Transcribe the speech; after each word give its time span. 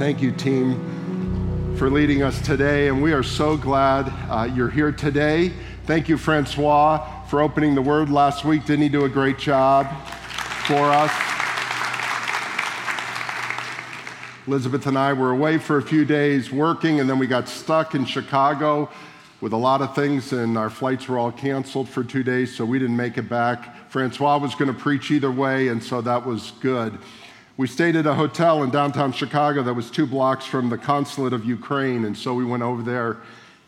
Thank 0.00 0.22
you, 0.22 0.32
team, 0.32 1.76
for 1.76 1.90
leading 1.90 2.22
us 2.22 2.40
today. 2.40 2.88
And 2.88 3.02
we 3.02 3.12
are 3.12 3.22
so 3.22 3.54
glad 3.54 4.10
uh, 4.30 4.44
you're 4.44 4.70
here 4.70 4.92
today. 4.92 5.52
Thank 5.84 6.08
you, 6.08 6.16
Francois, 6.16 7.26
for 7.26 7.42
opening 7.42 7.74
the 7.74 7.82
word 7.82 8.08
last 8.08 8.42
week. 8.42 8.64
Didn't 8.64 8.80
he 8.80 8.88
do 8.88 9.04
a 9.04 9.10
great 9.10 9.36
job 9.36 9.86
for 10.64 10.90
us? 10.90 11.12
Elizabeth 14.46 14.86
and 14.86 14.96
I 14.96 15.12
were 15.12 15.32
away 15.32 15.58
for 15.58 15.76
a 15.76 15.82
few 15.82 16.06
days 16.06 16.50
working, 16.50 17.00
and 17.00 17.06
then 17.06 17.18
we 17.18 17.26
got 17.26 17.46
stuck 17.46 17.94
in 17.94 18.06
Chicago 18.06 18.88
with 19.42 19.52
a 19.52 19.58
lot 19.58 19.82
of 19.82 19.94
things, 19.94 20.32
and 20.32 20.56
our 20.56 20.70
flights 20.70 21.08
were 21.08 21.18
all 21.18 21.30
canceled 21.30 21.90
for 21.90 22.02
two 22.02 22.22
days, 22.22 22.56
so 22.56 22.64
we 22.64 22.78
didn't 22.78 22.96
make 22.96 23.18
it 23.18 23.28
back. 23.28 23.90
Francois 23.90 24.38
was 24.38 24.54
going 24.54 24.72
to 24.72 24.80
preach 24.80 25.10
either 25.10 25.30
way, 25.30 25.68
and 25.68 25.84
so 25.84 26.00
that 26.00 26.24
was 26.24 26.52
good. 26.62 26.98
We 27.60 27.66
stayed 27.66 27.94
at 27.94 28.06
a 28.06 28.14
hotel 28.14 28.62
in 28.62 28.70
downtown 28.70 29.12
Chicago 29.12 29.62
that 29.64 29.74
was 29.74 29.90
two 29.90 30.06
blocks 30.06 30.46
from 30.46 30.70
the 30.70 30.78
consulate 30.78 31.34
of 31.34 31.44
Ukraine, 31.44 32.06
and 32.06 32.16
so 32.16 32.32
we 32.32 32.42
went 32.42 32.62
over 32.62 32.80
there 32.80 33.18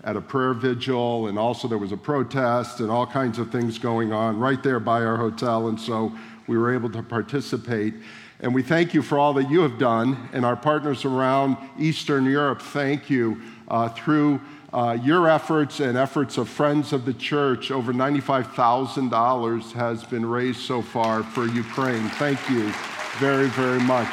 at 0.03 0.17
a 0.17 0.21
prayer 0.23 0.55
vigil, 0.55 1.27
and 1.27 1.39
also 1.39 1.69
there 1.69 1.77
was 1.77 1.93
a 1.93 1.97
protest 1.99 2.81
and 2.81 2.91
all 2.91 3.07
kinds 3.07 3.39
of 3.39 3.53
things 3.53 3.79
going 3.79 4.11
on 4.11 4.39
right 4.39 4.63
there 4.63 4.81
by 4.81 5.03
our 5.05 5.19
hotel, 5.19 5.69
and 5.69 5.79
so 5.79 6.11
we 6.47 6.57
were 6.57 6.73
able 6.73 6.89
to 6.89 7.03
participate. 7.03 7.93
And 8.41 8.55
we 8.55 8.63
thank 8.63 8.95
you 8.95 9.03
for 9.03 9.19
all 9.19 9.35
that 9.35 9.51
you 9.51 9.61
have 9.61 9.79
done, 9.79 10.31
and 10.33 10.47
our 10.47 10.57
partners 10.57 11.05
around 11.05 11.59
Eastern 11.79 12.25
Europe, 12.25 12.63
thank 12.63 13.11
you 13.11 13.43
uh, 13.69 13.91
through 13.91 14.41
uh, 14.73 14.97
your 15.03 15.29
efforts 15.29 15.81
and 15.81 15.99
efforts 15.99 16.39
of 16.39 16.49
friends 16.49 16.95
of 16.95 17.05
the 17.05 17.13
church, 17.13 17.71
over 17.71 17.93
$95,000 17.93 19.73
has 19.73 20.03
been 20.03 20.25
raised 20.25 20.61
so 20.61 20.81
far 20.81 21.23
for 21.23 21.47
Ukraine. 21.47 22.09
Thank 22.09 22.49
you 22.49 22.73
very, 23.19 23.49
very 23.49 23.81
much. 23.81 24.13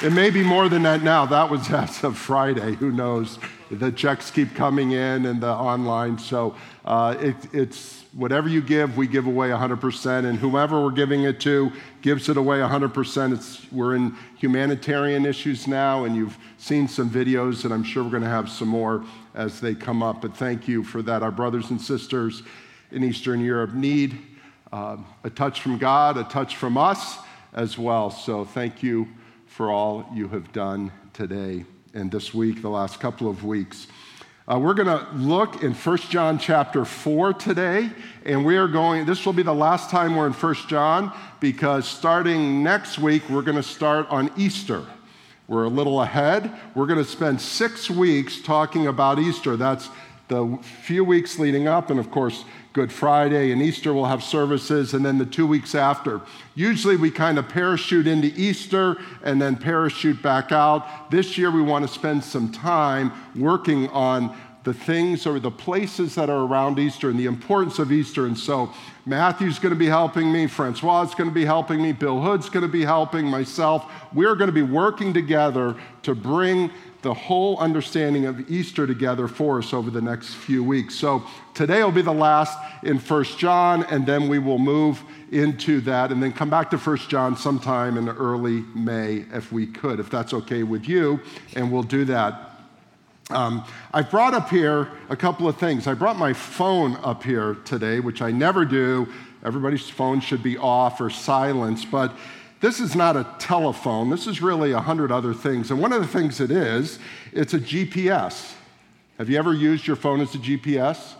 It 0.00 0.12
may 0.12 0.30
be 0.30 0.44
more 0.44 0.68
than 0.68 0.84
that 0.84 1.02
now. 1.02 1.26
That 1.26 1.50
was 1.50 1.70
as 1.72 2.04
of 2.04 2.16
Friday. 2.16 2.74
Who 2.76 2.92
knows? 2.92 3.38
The 3.70 3.90
checks 3.90 4.30
keep 4.30 4.54
coming 4.54 4.92
in 4.92 5.26
and 5.26 5.40
the 5.40 5.50
online. 5.50 6.18
So 6.18 6.54
uh, 6.84 7.16
it, 7.18 7.36
it's 7.52 8.04
whatever 8.12 8.48
you 8.48 8.62
give, 8.62 8.96
we 8.96 9.08
give 9.08 9.26
away 9.26 9.48
100%. 9.48 10.24
And 10.24 10.38
whomever 10.38 10.80
we're 10.80 10.92
giving 10.92 11.24
it 11.24 11.40
to 11.40 11.72
gives 12.00 12.28
it 12.28 12.36
away 12.36 12.58
100%. 12.58 13.32
It's, 13.32 13.70
we're 13.72 13.96
in 13.96 14.14
humanitarian 14.36 15.26
issues 15.26 15.66
now, 15.66 16.04
and 16.04 16.14
you've 16.14 16.38
seen 16.58 16.86
some 16.86 17.10
videos, 17.10 17.64
and 17.64 17.74
I'm 17.74 17.84
sure 17.84 18.04
we're 18.04 18.10
going 18.10 18.22
to 18.22 18.28
have 18.28 18.48
some 18.48 18.68
more 18.68 19.04
as 19.34 19.60
they 19.60 19.74
come 19.74 20.02
up. 20.02 20.22
But 20.22 20.36
thank 20.36 20.68
you 20.68 20.84
for 20.84 21.02
that. 21.02 21.24
Our 21.24 21.32
brothers 21.32 21.70
and 21.70 21.80
sisters 21.80 22.44
in 22.92 23.02
Eastern 23.02 23.40
Europe 23.40 23.74
need 23.74 24.16
uh, 24.72 24.96
a 25.24 25.30
touch 25.30 25.60
from 25.60 25.76
God, 25.76 26.16
a 26.16 26.24
touch 26.24 26.54
from 26.54 26.78
us 26.78 27.18
as 27.58 27.76
well. 27.76 28.08
So 28.08 28.44
thank 28.44 28.84
you 28.84 29.08
for 29.46 29.70
all 29.72 30.08
you 30.14 30.28
have 30.28 30.52
done 30.52 30.92
today 31.12 31.64
and 31.92 32.08
this 32.08 32.32
week, 32.32 32.62
the 32.62 32.70
last 32.70 33.00
couple 33.00 33.28
of 33.28 33.44
weeks. 33.44 33.88
Uh, 34.46 34.58
we're 34.58 34.74
going 34.74 34.86
to 34.86 35.06
look 35.14 35.62
in 35.64 35.74
1 35.74 35.96
John 36.08 36.38
chapter 36.38 36.84
4 36.84 37.34
today, 37.34 37.90
and 38.24 38.46
we 38.46 38.56
are 38.56 38.68
going, 38.68 39.04
this 39.06 39.26
will 39.26 39.32
be 39.32 39.42
the 39.42 39.52
last 39.52 39.90
time 39.90 40.14
we're 40.14 40.28
in 40.28 40.32
1 40.32 40.54
John 40.68 41.12
because 41.40 41.86
starting 41.86 42.62
next 42.62 43.00
week, 43.00 43.28
we're 43.28 43.42
going 43.42 43.56
to 43.56 43.62
start 43.62 44.06
on 44.08 44.30
Easter. 44.36 44.86
We're 45.48 45.64
a 45.64 45.68
little 45.68 46.00
ahead. 46.00 46.52
We're 46.76 46.86
going 46.86 47.04
to 47.04 47.10
spend 47.10 47.40
six 47.40 47.90
weeks 47.90 48.40
talking 48.40 48.86
about 48.86 49.18
Easter. 49.18 49.56
That's 49.56 49.90
the 50.28 50.58
few 50.82 51.02
weeks 51.04 51.40
leading 51.40 51.66
up, 51.66 51.90
and 51.90 51.98
of 51.98 52.10
course, 52.12 52.44
Good 52.72 52.92
Friday 52.92 53.50
and 53.50 53.62
Easter 53.62 53.94
we'll 53.94 54.04
have 54.04 54.22
services, 54.22 54.94
and 54.94 55.04
then 55.04 55.18
the 55.18 55.26
two 55.26 55.46
weeks 55.46 55.74
after. 55.74 56.20
Usually 56.54 56.96
we 56.96 57.10
kind 57.10 57.38
of 57.38 57.48
parachute 57.48 58.06
into 58.06 58.28
Easter 58.28 58.98
and 59.22 59.40
then 59.40 59.56
parachute 59.56 60.22
back 60.22 60.52
out. 60.52 61.10
This 61.10 61.38
year 61.38 61.50
we 61.50 61.62
want 61.62 61.86
to 61.86 61.92
spend 61.92 62.22
some 62.22 62.52
time 62.52 63.12
working 63.34 63.88
on 63.88 64.36
the 64.64 64.74
things 64.74 65.26
or 65.26 65.40
the 65.40 65.50
places 65.50 66.14
that 66.16 66.28
are 66.28 66.44
around 66.44 66.78
Easter 66.78 67.08
and 67.08 67.18
the 67.18 67.24
importance 67.24 67.78
of 67.78 67.90
Easter. 67.90 68.26
And 68.26 68.36
so 68.36 68.70
Matthew's 69.06 69.58
going 69.58 69.72
to 69.72 69.78
be 69.78 69.86
helping 69.86 70.30
me, 70.30 70.46
Francois 70.46 71.02
is 71.04 71.14
going 71.14 71.30
to 71.30 71.34
be 71.34 71.46
helping 71.46 71.80
me, 71.80 71.92
Bill 71.92 72.20
Hood's 72.20 72.50
going 72.50 72.64
to 72.64 72.68
be 72.70 72.84
helping 72.84 73.26
myself. 73.26 73.90
We're 74.12 74.34
going 74.34 74.48
to 74.48 74.52
be 74.52 74.62
working 74.62 75.14
together 75.14 75.74
to 76.02 76.14
bring 76.14 76.70
the 77.02 77.14
whole 77.14 77.56
understanding 77.58 78.26
of 78.26 78.50
Easter 78.50 78.86
together 78.86 79.28
for 79.28 79.58
us 79.58 79.72
over 79.72 79.90
the 79.90 80.00
next 80.00 80.34
few 80.34 80.64
weeks. 80.64 80.96
So 80.96 81.22
today 81.54 81.82
will 81.84 81.92
be 81.92 82.02
the 82.02 82.12
last 82.12 82.58
in 82.82 82.98
First 82.98 83.38
John, 83.38 83.84
and 83.84 84.04
then 84.04 84.28
we 84.28 84.38
will 84.38 84.58
move 84.58 85.02
into 85.30 85.80
that 85.82 86.10
and 86.10 86.22
then 86.22 86.32
come 86.32 86.50
back 86.50 86.70
to 86.70 86.78
First 86.78 87.08
John 87.08 87.36
sometime 87.36 87.96
in 87.96 88.08
early 88.08 88.62
May 88.74 89.26
if 89.32 89.52
we 89.52 89.66
could, 89.66 90.00
if 90.00 90.10
that's 90.10 90.34
okay 90.34 90.64
with 90.64 90.88
you, 90.88 91.20
and 91.54 91.70
we'll 91.70 91.84
do 91.84 92.04
that. 92.06 92.44
Um, 93.30 93.64
I 93.92 94.02
brought 94.02 94.32
up 94.32 94.48
here 94.48 94.88
a 95.10 95.16
couple 95.16 95.46
of 95.46 95.58
things. 95.58 95.86
I 95.86 95.94
brought 95.94 96.16
my 96.16 96.32
phone 96.32 96.96
up 96.96 97.22
here 97.22 97.58
today, 97.66 98.00
which 98.00 98.22
I 98.22 98.30
never 98.30 98.64
do. 98.64 99.06
Everybody's 99.44 99.88
phone 99.88 100.20
should 100.20 100.42
be 100.42 100.56
off 100.56 101.00
or 101.00 101.10
silenced, 101.10 101.90
but 101.90 102.16
this 102.60 102.80
is 102.80 102.96
not 102.96 103.16
a 103.16 103.26
telephone. 103.38 104.10
This 104.10 104.26
is 104.26 104.42
really 104.42 104.72
a 104.72 104.80
hundred 104.80 105.12
other 105.12 105.32
things. 105.32 105.70
And 105.70 105.80
one 105.80 105.92
of 105.92 106.00
the 106.00 106.08
things 106.08 106.40
it 106.40 106.50
is, 106.50 106.98
it's 107.32 107.54
a 107.54 107.58
GPS. 107.58 108.54
Have 109.18 109.28
you 109.28 109.38
ever 109.38 109.54
used 109.54 109.86
your 109.86 109.96
phone 109.96 110.20
as 110.20 110.34
a 110.34 110.38
GPS? 110.38 111.14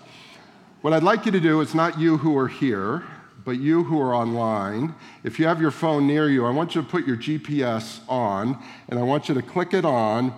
What 0.82 0.92
I'd 0.92 1.02
like 1.02 1.26
you 1.26 1.32
to 1.32 1.40
do 1.40 1.60
is 1.60 1.74
not 1.74 1.98
you 1.98 2.18
who 2.18 2.36
are 2.36 2.48
here, 2.48 3.04
but 3.44 3.58
you 3.58 3.84
who 3.84 4.00
are 4.00 4.14
online. 4.14 4.94
If 5.24 5.38
you 5.38 5.46
have 5.46 5.60
your 5.60 5.70
phone 5.70 6.06
near 6.06 6.28
you, 6.28 6.44
I 6.44 6.50
want 6.50 6.74
you 6.74 6.82
to 6.82 6.88
put 6.88 7.06
your 7.06 7.16
GPS 7.16 8.00
on, 8.08 8.62
and 8.88 8.98
I 8.98 9.02
want 9.02 9.28
you 9.28 9.34
to 9.34 9.42
click 9.42 9.74
it 9.74 9.84
on 9.84 10.34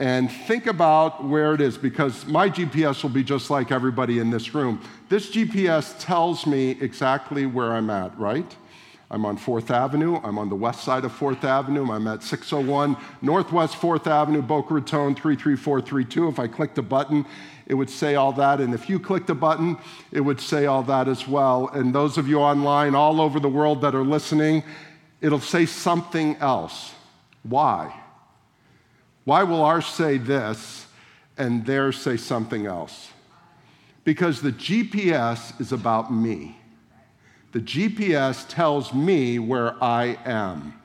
and 0.00 0.30
think 0.30 0.66
about 0.66 1.24
where 1.24 1.54
it 1.54 1.60
is 1.60 1.76
because 1.76 2.26
my 2.26 2.48
GPS 2.48 3.02
will 3.02 3.10
be 3.10 3.24
just 3.24 3.50
like 3.50 3.72
everybody 3.72 4.20
in 4.20 4.30
this 4.30 4.54
room. 4.54 4.80
This 5.08 5.30
GPS 5.30 5.96
tells 5.98 6.46
me 6.46 6.70
exactly 6.80 7.46
where 7.46 7.72
I'm 7.72 7.90
at, 7.90 8.16
right? 8.18 8.56
I'm 9.10 9.24
on 9.24 9.38
4th 9.38 9.70
Avenue. 9.70 10.20
I'm 10.22 10.38
on 10.38 10.50
the 10.50 10.54
west 10.54 10.84
side 10.84 11.04
of 11.04 11.12
4th 11.12 11.42
Avenue. 11.42 11.90
I'm 11.90 12.06
at 12.06 12.22
601 12.22 12.96
Northwest 13.22 13.74
4th 13.76 14.06
Avenue, 14.06 14.42
Boca 14.42 14.74
Raton 14.74 15.14
33432. 15.14 16.28
If 16.28 16.38
I 16.38 16.46
clicked 16.46 16.76
a 16.76 16.82
button, 16.82 17.24
it 17.66 17.74
would 17.74 17.88
say 17.88 18.16
all 18.16 18.32
that. 18.32 18.60
And 18.60 18.74
if 18.74 18.90
you 18.90 19.00
clicked 19.00 19.30
a 19.30 19.34
button, 19.34 19.78
it 20.12 20.20
would 20.20 20.40
say 20.40 20.66
all 20.66 20.82
that 20.84 21.08
as 21.08 21.26
well. 21.26 21.68
And 21.68 21.94
those 21.94 22.18
of 22.18 22.28
you 22.28 22.38
online 22.38 22.94
all 22.94 23.20
over 23.20 23.40
the 23.40 23.48
world 23.48 23.80
that 23.80 23.94
are 23.94 24.04
listening, 24.04 24.62
it'll 25.22 25.40
say 25.40 25.64
something 25.64 26.36
else. 26.36 26.92
Why? 27.44 27.94
Why 29.24 29.42
will 29.42 29.62
ours 29.62 29.86
say 29.86 30.18
this 30.18 30.86
and 31.38 31.64
theirs 31.64 31.98
say 31.98 32.18
something 32.18 32.66
else? 32.66 33.10
Because 34.04 34.42
the 34.42 34.52
GPS 34.52 35.58
is 35.60 35.72
about 35.72 36.12
me. 36.12 36.58
The 37.58 37.64
GPS 37.64 38.46
tells 38.46 38.94
me 38.94 39.40
where 39.40 39.74
I 39.82 40.16
am. 40.24 40.80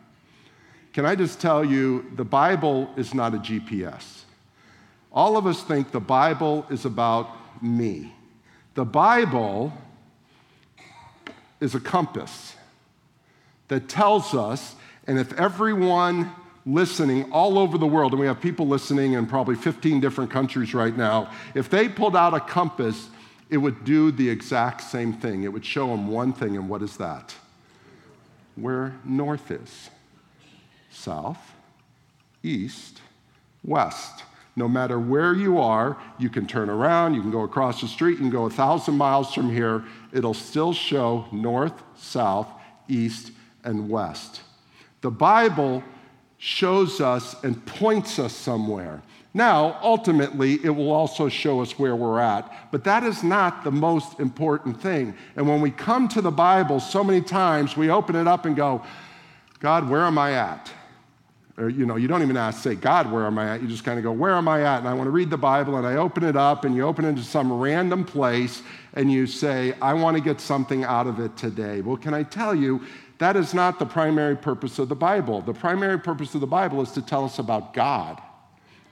Can 0.91 1.05
I 1.05 1.13
just 1.13 1.39
tell 1.39 1.63
you, 1.63 2.11
the 2.15 2.25
Bible 2.25 2.89
is 2.97 3.13
not 3.13 3.35
a 3.35 3.37
GPS. 3.37 4.23
All 5.11 5.37
of 5.37 5.45
us 5.45 5.61
think 5.61 5.91
the 5.91 5.99
Bible 5.99 6.65
is 6.71 6.85
about 6.85 7.29
me. 7.61 8.11
The 8.73 8.85
Bible 8.85 9.71
is 11.59 11.75
a 11.75 11.79
compass 11.79 12.55
that 13.67 13.87
tells 13.87 14.33
us, 14.33 14.73
and 15.05 15.19
if 15.19 15.31
everyone 15.33 16.31
listening 16.65 17.31
all 17.31 17.59
over 17.59 17.77
the 17.77 17.85
world, 17.85 18.13
and 18.13 18.19
we 18.19 18.25
have 18.25 18.41
people 18.41 18.65
listening 18.67 19.13
in 19.13 19.27
probably 19.27 19.53
15 19.53 19.99
different 19.99 20.31
countries 20.31 20.73
right 20.73 20.97
now, 20.97 21.29
if 21.53 21.69
they 21.69 21.87
pulled 21.87 22.15
out 22.15 22.33
a 22.33 22.39
compass, 22.39 23.09
it 23.53 23.57
would 23.57 23.85
do 23.85 24.11
the 24.11 24.27
exact 24.27 24.81
same 24.81 25.13
thing. 25.13 25.43
It 25.43 25.53
would 25.53 25.63
show 25.63 25.89
them 25.89 26.07
one 26.07 26.33
thing, 26.33 26.57
and 26.57 26.67
what 26.67 26.81
is 26.81 26.97
that? 26.97 27.35
Where 28.55 28.95
north 29.05 29.51
is 29.51 29.91
south, 30.89 31.37
east, 32.41 33.01
west. 33.63 34.23
No 34.55 34.67
matter 34.67 34.99
where 34.99 35.35
you 35.35 35.59
are, 35.59 35.97
you 36.17 36.31
can 36.31 36.47
turn 36.47 36.67
around, 36.67 37.13
you 37.13 37.21
can 37.21 37.29
go 37.29 37.41
across 37.41 37.79
the 37.79 37.87
street, 37.87 38.13
you 38.13 38.17
can 38.17 38.31
go 38.31 38.45
a 38.45 38.49
thousand 38.49 38.97
miles 38.97 39.35
from 39.35 39.51
here. 39.51 39.83
It'll 40.11 40.33
still 40.33 40.73
show 40.73 41.25
north, 41.31 41.73
south, 41.95 42.47
east, 42.87 43.31
and 43.63 43.87
west. 43.87 44.41
The 45.01 45.11
Bible 45.11 45.83
shows 46.39 47.01
us 47.01 47.35
and 47.43 47.63
points 47.67 48.17
us 48.17 48.33
somewhere. 48.33 49.03
Now, 49.35 49.79
ultimately, 49.81 50.59
it 50.63 50.69
will 50.69 50.91
also 50.91 51.27
show 51.27 51.61
us 51.61 51.79
where 51.79 51.95
we're 51.95 52.19
at, 52.19 52.71
but 52.71 52.83
that 52.83 53.03
is 53.03 53.23
not 53.23 53.63
the 53.63 53.71
most 53.71 54.19
important 54.19 54.79
thing. 54.79 55.15
And 55.35 55.47
when 55.47 55.59
we 55.59 55.71
come 55.71 56.07
to 56.09 56.21
the 56.21 56.31
Bible, 56.31 56.79
so 56.79 57.03
many 57.03 57.21
times 57.21 57.75
we 57.75 57.89
open 57.89 58.15
it 58.15 58.27
up 58.27 58.45
and 58.45 58.55
go, 58.55 58.83
God, 59.59 59.89
where 59.89 60.01
am 60.01 60.19
I 60.19 60.33
at? 60.33 60.71
Or, 61.57 61.69
you 61.69 61.85
know, 61.85 61.95
you 61.95 62.07
don't 62.07 62.21
even 62.21 62.37
ask, 62.37 62.63
say, 62.63 62.75
God, 62.75 63.11
where 63.11 63.25
am 63.25 63.39
I 63.39 63.55
at? 63.55 63.61
You 63.61 63.67
just 63.67 63.83
kind 63.83 63.97
of 63.97 64.03
go, 64.03 64.11
where 64.11 64.33
am 64.33 64.47
I 64.47 64.63
at? 64.63 64.79
And 64.79 64.87
I 64.87 64.93
want 64.93 65.07
to 65.07 65.11
read 65.11 65.29
the 65.31 65.37
Bible, 65.37 65.77
and 65.77 65.85
I 65.85 65.95
open 65.95 66.23
it 66.23 66.35
up, 66.35 66.65
and 66.65 66.75
you 66.75 66.83
open 66.83 67.05
it 67.05 67.09
into 67.09 67.23
some 67.23 67.51
random 67.53 68.05
place, 68.05 68.61
and 68.93 69.11
you 69.11 69.25
say, 69.25 69.73
I 69.81 69.93
want 69.93 70.17
to 70.17 70.21
get 70.21 70.41
something 70.41 70.83
out 70.83 71.07
of 71.07 71.19
it 71.19 71.37
today. 71.37 71.81
Well, 71.81 71.97
can 71.97 72.13
I 72.13 72.23
tell 72.23 72.53
you, 72.53 72.81
that 73.17 73.35
is 73.35 73.53
not 73.53 73.79
the 73.79 73.85
primary 73.85 74.35
purpose 74.35 74.79
of 74.79 74.89
the 74.89 74.95
Bible. 74.95 75.41
The 75.41 75.53
primary 75.53 75.99
purpose 75.99 76.35
of 76.35 76.41
the 76.41 76.47
Bible 76.47 76.81
is 76.81 76.91
to 76.91 77.01
tell 77.01 77.23
us 77.23 77.39
about 77.39 77.73
God. 77.73 78.21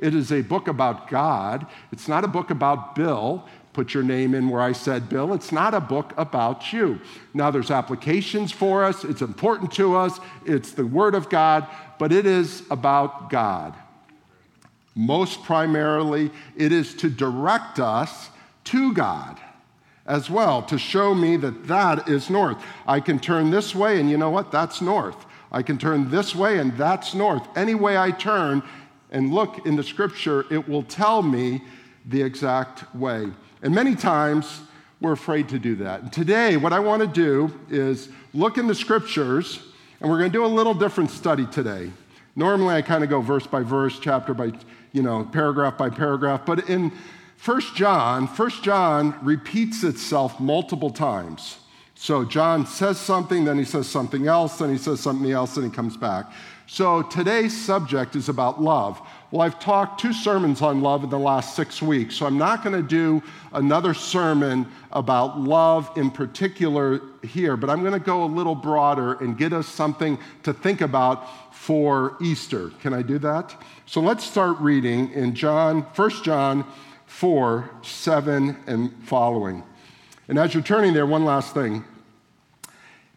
It 0.02 0.16
is 0.16 0.32
a 0.32 0.42
book 0.42 0.68
about 0.68 1.08
God. 1.08 1.68
It's 1.92 2.08
not 2.08 2.26
a 2.26 2.28
book 2.28 2.50
about 2.50 2.96
Bill. 2.96 3.48
Put 3.72 3.94
your 3.94 4.04
name 4.04 4.34
in 4.34 4.50
where 4.50 4.62
I 4.62 4.74
said 4.74 5.08
Bill. 5.08 5.34
It's 5.34 5.52
not 5.52 5.74
a 5.74 5.80
book 5.80 6.14
about 6.18 6.74
you. 6.74 7.00
Now, 7.34 7.52
there's 7.52 7.72
applications 7.72 8.52
for 8.52 8.84
us. 8.84 9.06
It's 9.06 9.22
important 9.22 9.72
to 9.74 9.96
us. 9.96 10.20
It's 10.46 10.72
the 10.72 10.86
Word 10.86 11.16
of 11.16 11.30
God, 11.30 11.68
but 12.00 12.12
it 12.12 12.26
is 12.26 12.64
about 12.70 13.30
God. 13.30 13.76
Most 14.96 15.44
primarily, 15.44 16.32
it 16.58 16.74
is 16.74 16.94
to 16.96 17.10
direct 17.10 17.80
us 17.80 18.30
to 18.66 18.94
God 18.94 19.40
as 20.06 20.30
well, 20.30 20.64
to 20.64 20.78
show 20.78 21.14
me 21.14 21.38
that 21.38 21.68
that 21.68 22.10
is 22.10 22.30
north. 22.30 22.58
I 22.88 23.00
can 23.00 23.20
turn 23.20 23.52
this 23.52 23.74
way, 23.74 24.00
and 24.00 24.10
you 24.10 24.18
know 24.18 24.32
what? 24.32 24.52
That's 24.52 24.82
north. 24.82 25.26
I 25.52 25.62
can 25.62 25.78
turn 25.78 26.10
this 26.10 26.36
way, 26.36 26.60
and 26.60 26.76
that's 26.78 27.14
north. 27.14 27.48
Any 27.56 27.76
way 27.76 27.98
I 27.98 28.12
turn 28.12 28.64
and 29.12 29.34
look 29.34 29.66
in 29.66 29.76
the 29.76 29.84
scripture, 29.84 30.46
it 30.52 30.68
will 30.68 30.84
tell 30.84 31.22
me 31.22 31.62
the 32.06 32.22
exact 32.22 32.94
way. 32.96 33.28
And 33.62 33.76
many 33.76 33.96
times, 33.96 34.62
we're 35.02 35.12
afraid 35.12 35.50
to 35.50 35.60
do 35.60 35.76
that. 35.78 36.14
Today, 36.14 36.58
what 36.58 36.74
I 36.74 36.80
want 36.80 37.02
to 37.02 37.08
do 37.08 37.52
is 37.70 38.10
look 38.34 38.58
in 38.58 38.68
the 38.68 38.76
scriptures, 38.76 39.60
and 40.00 40.10
we're 40.10 40.20
going 40.20 40.32
to 40.32 40.38
do 40.38 40.46
a 40.46 40.48
little 40.48 40.76
different 40.76 41.10
study 41.10 41.46
today. 41.48 41.92
Normally, 42.36 42.76
I 42.76 42.82
kind 42.82 43.04
of 43.04 43.10
go 43.10 43.20
verse 43.20 43.48
by 43.48 43.64
verse, 43.64 44.00
chapter 44.00 44.34
by, 44.34 44.52
you 44.94 45.02
know, 45.02 45.28
paragraph 45.32 45.78
by 45.78 45.90
paragraph, 45.90 46.46
but 46.46 46.70
in 46.70 46.92
1 47.44 47.62
John, 47.76 48.28
1 48.28 48.50
John 48.62 49.18
repeats 49.24 49.84
itself 49.84 50.40
multiple 50.40 50.92
times. 50.92 51.58
So 51.96 52.24
John 52.24 52.68
says 52.68 53.00
something, 53.00 53.46
then 53.46 53.58
he 53.58 53.66
says 53.66 53.88
something 53.88 54.28
else, 54.28 54.60
then 54.60 54.72
he 54.72 54.78
says 54.78 55.00
something 55.00 55.32
else, 55.32 55.58
and 55.58 55.66
he 55.66 55.72
comes 55.72 55.98
back. 55.98 56.32
So 56.74 57.02
today's 57.02 57.66
subject 57.66 58.16
is 58.16 58.30
about 58.30 58.62
love. 58.62 59.02
Well, 59.30 59.42
I've 59.42 59.60
talked 59.60 60.00
two 60.00 60.14
sermons 60.14 60.62
on 60.62 60.80
love 60.80 61.04
in 61.04 61.10
the 61.10 61.20
last 61.20 61.54
six 61.54 61.82
weeks, 61.82 62.16
so 62.16 62.26
I'm 62.26 62.38
not 62.38 62.64
going 62.64 62.74
to 62.74 62.82
do 62.82 63.22
another 63.52 63.94
sermon 63.94 64.66
about 64.94 65.38
love 65.38 65.92
in 65.98 66.10
particular 66.10 67.02
here, 67.24 67.58
but 67.58 67.70
I'm 67.70 67.82
going 67.82 67.92
to 67.92 68.00
go 68.00 68.24
a 68.24 68.26
little 68.26 68.56
broader 68.56 69.16
and 69.16 69.38
get 69.38 69.52
us 69.52 69.68
something 69.68 70.18
to 70.44 70.54
think 70.54 70.80
about 70.80 71.54
for 71.54 72.16
Easter. 72.22 72.70
Can 72.80 72.94
I 72.94 73.02
do 73.02 73.20
that? 73.20 73.54
So 73.86 74.00
let's 74.00 74.24
start 74.24 74.58
reading 74.62 75.12
in 75.12 75.36
John, 75.36 75.82
1 75.82 76.10
John 76.24 76.66
4, 77.06 77.70
7, 77.82 78.58
and 78.66 78.94
following. 79.04 79.62
And 80.30 80.40
as 80.40 80.54
you're 80.54 80.64
turning 80.64 80.94
there, 80.94 81.06
one 81.06 81.26
last 81.26 81.54
thing. 81.54 81.84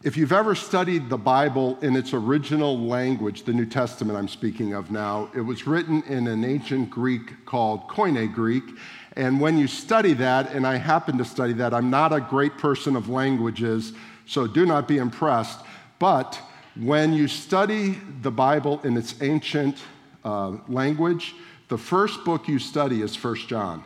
If 0.04 0.18
you've 0.18 0.32
ever 0.32 0.54
studied 0.54 1.08
the 1.08 1.16
Bible 1.16 1.78
in 1.80 1.96
its 1.96 2.12
original 2.12 2.78
language, 2.78 3.44
the 3.44 3.54
New 3.54 3.64
Testament 3.64 4.18
I'm 4.18 4.28
speaking 4.28 4.74
of 4.74 4.90
now, 4.90 5.30
it 5.34 5.40
was 5.40 5.66
written 5.66 6.02
in 6.02 6.26
an 6.26 6.44
ancient 6.44 6.90
Greek 6.90 7.46
called 7.46 7.88
Koine 7.88 8.30
Greek. 8.30 8.64
And 9.16 9.40
when 9.40 9.56
you 9.56 9.66
study 9.66 10.12
that, 10.12 10.52
and 10.52 10.66
I 10.66 10.76
happen 10.76 11.16
to 11.16 11.24
study 11.24 11.54
that, 11.54 11.72
I'm 11.72 11.88
not 11.88 12.12
a 12.12 12.20
great 12.20 12.58
person 12.58 12.96
of 12.96 13.08
languages, 13.08 13.94
so 14.26 14.46
do 14.46 14.66
not 14.66 14.86
be 14.86 14.98
impressed. 14.98 15.60
But 15.98 16.38
when 16.78 17.14
you 17.14 17.26
study 17.26 17.98
the 18.20 18.30
Bible 18.30 18.82
in 18.84 18.98
its 18.98 19.22
ancient 19.22 19.78
uh, 20.22 20.58
language, 20.68 21.34
the 21.68 21.78
first 21.78 22.26
book 22.26 22.46
you 22.46 22.58
study 22.58 23.00
is 23.00 23.16
First 23.16 23.48
John. 23.48 23.82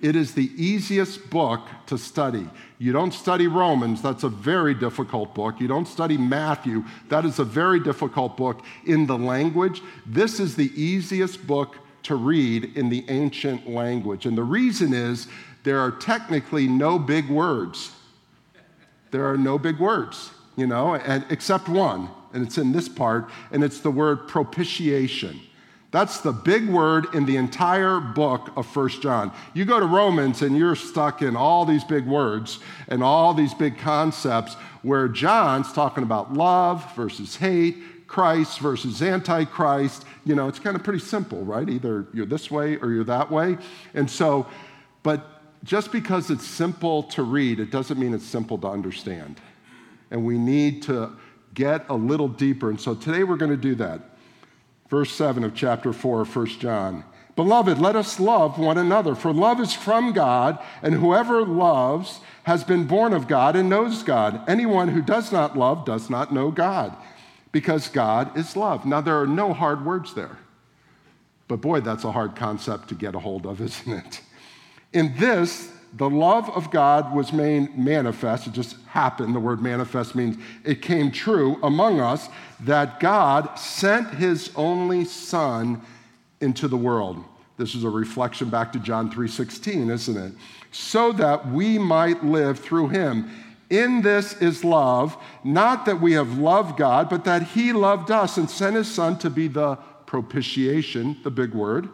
It 0.00 0.16
is 0.16 0.32
the 0.34 0.50
easiest 0.56 1.28
book 1.28 1.60
to 1.86 1.98
study. 1.98 2.48
You 2.78 2.92
don't 2.92 3.12
study 3.12 3.46
Romans, 3.46 4.00
that's 4.00 4.24
a 4.24 4.30
very 4.30 4.74
difficult 4.74 5.34
book. 5.34 5.60
You 5.60 5.68
don't 5.68 5.86
study 5.86 6.16
Matthew, 6.16 6.84
that 7.08 7.26
is 7.26 7.38
a 7.38 7.44
very 7.44 7.80
difficult 7.80 8.36
book 8.36 8.64
in 8.86 9.06
the 9.06 9.18
language. 9.18 9.82
This 10.06 10.40
is 10.40 10.56
the 10.56 10.72
easiest 10.80 11.46
book 11.46 11.76
to 12.04 12.14
read 12.14 12.76
in 12.76 12.88
the 12.88 13.04
ancient 13.08 13.68
language. 13.68 14.24
And 14.24 14.38
the 14.38 14.42
reason 14.42 14.94
is 14.94 15.28
there 15.64 15.78
are 15.78 15.90
technically 15.90 16.66
no 16.66 16.98
big 16.98 17.28
words. 17.28 17.92
There 19.10 19.30
are 19.30 19.36
no 19.36 19.58
big 19.58 19.78
words, 19.78 20.30
you 20.56 20.66
know, 20.66 20.94
and 20.94 21.26
except 21.28 21.68
one, 21.68 22.08
and 22.32 22.46
it's 22.46 22.56
in 22.56 22.72
this 22.72 22.88
part, 22.88 23.28
and 23.50 23.62
it's 23.62 23.80
the 23.80 23.90
word 23.90 24.28
propitiation. 24.28 25.40
That's 25.90 26.20
the 26.20 26.32
big 26.32 26.68
word 26.68 27.14
in 27.14 27.26
the 27.26 27.36
entire 27.36 27.98
book 27.98 28.52
of 28.56 28.66
First 28.66 29.02
John. 29.02 29.32
You 29.54 29.64
go 29.64 29.80
to 29.80 29.86
Romans 29.86 30.42
and 30.42 30.56
you're 30.56 30.76
stuck 30.76 31.20
in 31.20 31.34
all 31.34 31.64
these 31.64 31.82
big 31.82 32.06
words 32.06 32.60
and 32.86 33.02
all 33.02 33.34
these 33.34 33.54
big 33.54 33.76
concepts 33.76 34.54
where 34.82 35.08
John's 35.08 35.72
talking 35.72 36.04
about 36.04 36.32
love 36.32 36.94
versus 36.94 37.34
hate, 37.34 38.06
Christ 38.06 38.60
versus 38.60 39.02
Antichrist. 39.02 40.04
You 40.24 40.36
know, 40.36 40.46
it's 40.46 40.60
kind 40.60 40.76
of 40.76 40.84
pretty 40.84 41.00
simple, 41.00 41.44
right? 41.44 41.68
Either 41.68 42.06
you're 42.14 42.26
this 42.26 42.52
way 42.52 42.76
or 42.76 42.92
you're 42.92 43.04
that 43.04 43.30
way. 43.30 43.58
And 43.92 44.08
so, 44.08 44.46
but 45.02 45.42
just 45.64 45.90
because 45.90 46.30
it's 46.30 46.46
simple 46.46 47.02
to 47.04 47.24
read, 47.24 47.58
it 47.58 47.72
doesn't 47.72 47.98
mean 47.98 48.14
it's 48.14 48.24
simple 48.24 48.58
to 48.58 48.68
understand. 48.68 49.40
And 50.12 50.24
we 50.24 50.38
need 50.38 50.82
to 50.84 51.16
get 51.52 51.84
a 51.88 51.94
little 51.94 52.28
deeper. 52.28 52.70
And 52.70 52.80
so 52.80 52.94
today 52.94 53.24
we're 53.24 53.36
going 53.36 53.50
to 53.50 53.56
do 53.56 53.74
that 53.76 54.09
verse 54.90 55.12
7 55.12 55.44
of 55.44 55.54
chapter 55.54 55.92
4 55.92 56.22
of 56.22 56.36
1 56.36 56.46
John. 56.58 57.04
Beloved, 57.36 57.78
let 57.78 57.96
us 57.96 58.20
love 58.20 58.58
one 58.58 58.76
another, 58.76 59.14
for 59.14 59.32
love 59.32 59.60
is 59.60 59.72
from 59.72 60.12
God, 60.12 60.58
and 60.82 60.94
whoever 60.94 61.46
loves 61.46 62.20
has 62.42 62.64
been 62.64 62.86
born 62.86 63.14
of 63.14 63.28
God 63.28 63.56
and 63.56 63.70
knows 63.70 64.02
God. 64.02 64.42
Anyone 64.48 64.88
who 64.88 65.00
does 65.00 65.32
not 65.32 65.56
love 65.56 65.86
does 65.86 66.10
not 66.10 66.34
know 66.34 66.50
God, 66.50 66.94
because 67.52 67.88
God 67.88 68.36
is 68.36 68.56
love. 68.56 68.84
Now, 68.84 69.00
there 69.00 69.18
are 69.18 69.26
no 69.26 69.54
hard 69.54 69.86
words 69.86 70.12
there. 70.12 70.38
But 71.48 71.60
boy, 71.60 71.80
that's 71.80 72.04
a 72.04 72.12
hard 72.12 72.36
concept 72.36 72.88
to 72.88 72.94
get 72.94 73.14
a 73.14 73.20
hold 73.20 73.46
of, 73.46 73.60
isn't 73.62 73.92
it? 73.92 74.20
In 74.92 75.16
this, 75.16 75.72
the 75.94 76.08
love 76.08 76.48
of 76.50 76.70
God 76.70 77.14
was 77.14 77.32
made 77.32 77.76
manifest. 77.76 78.46
It 78.46 78.52
just 78.52 78.76
happened. 78.86 79.34
The 79.34 79.40
word 79.40 79.60
manifest 79.60 80.14
means 80.14 80.36
it 80.64 80.82
came 80.82 81.10
true 81.10 81.58
among 81.62 82.00
us 82.00 82.28
that 82.60 83.00
God 83.00 83.58
sent 83.58 84.14
his 84.14 84.50
only 84.54 85.04
son 85.04 85.80
into 86.40 86.68
the 86.68 86.76
world. 86.76 87.24
This 87.56 87.74
is 87.74 87.84
a 87.84 87.90
reflection 87.90 88.48
back 88.48 88.72
to 88.72 88.78
John 88.78 89.10
3:16, 89.10 89.90
isn't 89.90 90.16
it? 90.16 90.32
So 90.70 91.12
that 91.12 91.50
we 91.50 91.78
might 91.78 92.24
live 92.24 92.58
through 92.58 92.88
him. 92.88 93.28
In 93.68 94.02
this 94.02 94.32
is 94.40 94.64
love, 94.64 95.16
not 95.44 95.86
that 95.86 96.00
we 96.00 96.12
have 96.12 96.38
loved 96.38 96.76
God, 96.76 97.08
but 97.08 97.24
that 97.24 97.42
he 97.42 97.72
loved 97.72 98.10
us 98.10 98.36
and 98.36 98.48
sent 98.48 98.76
his 98.76 98.88
son 98.88 99.18
to 99.18 99.30
be 99.30 99.46
the 99.48 99.76
propitiation, 100.06 101.16
the 101.22 101.30
big 101.30 101.54
word. 101.54 101.88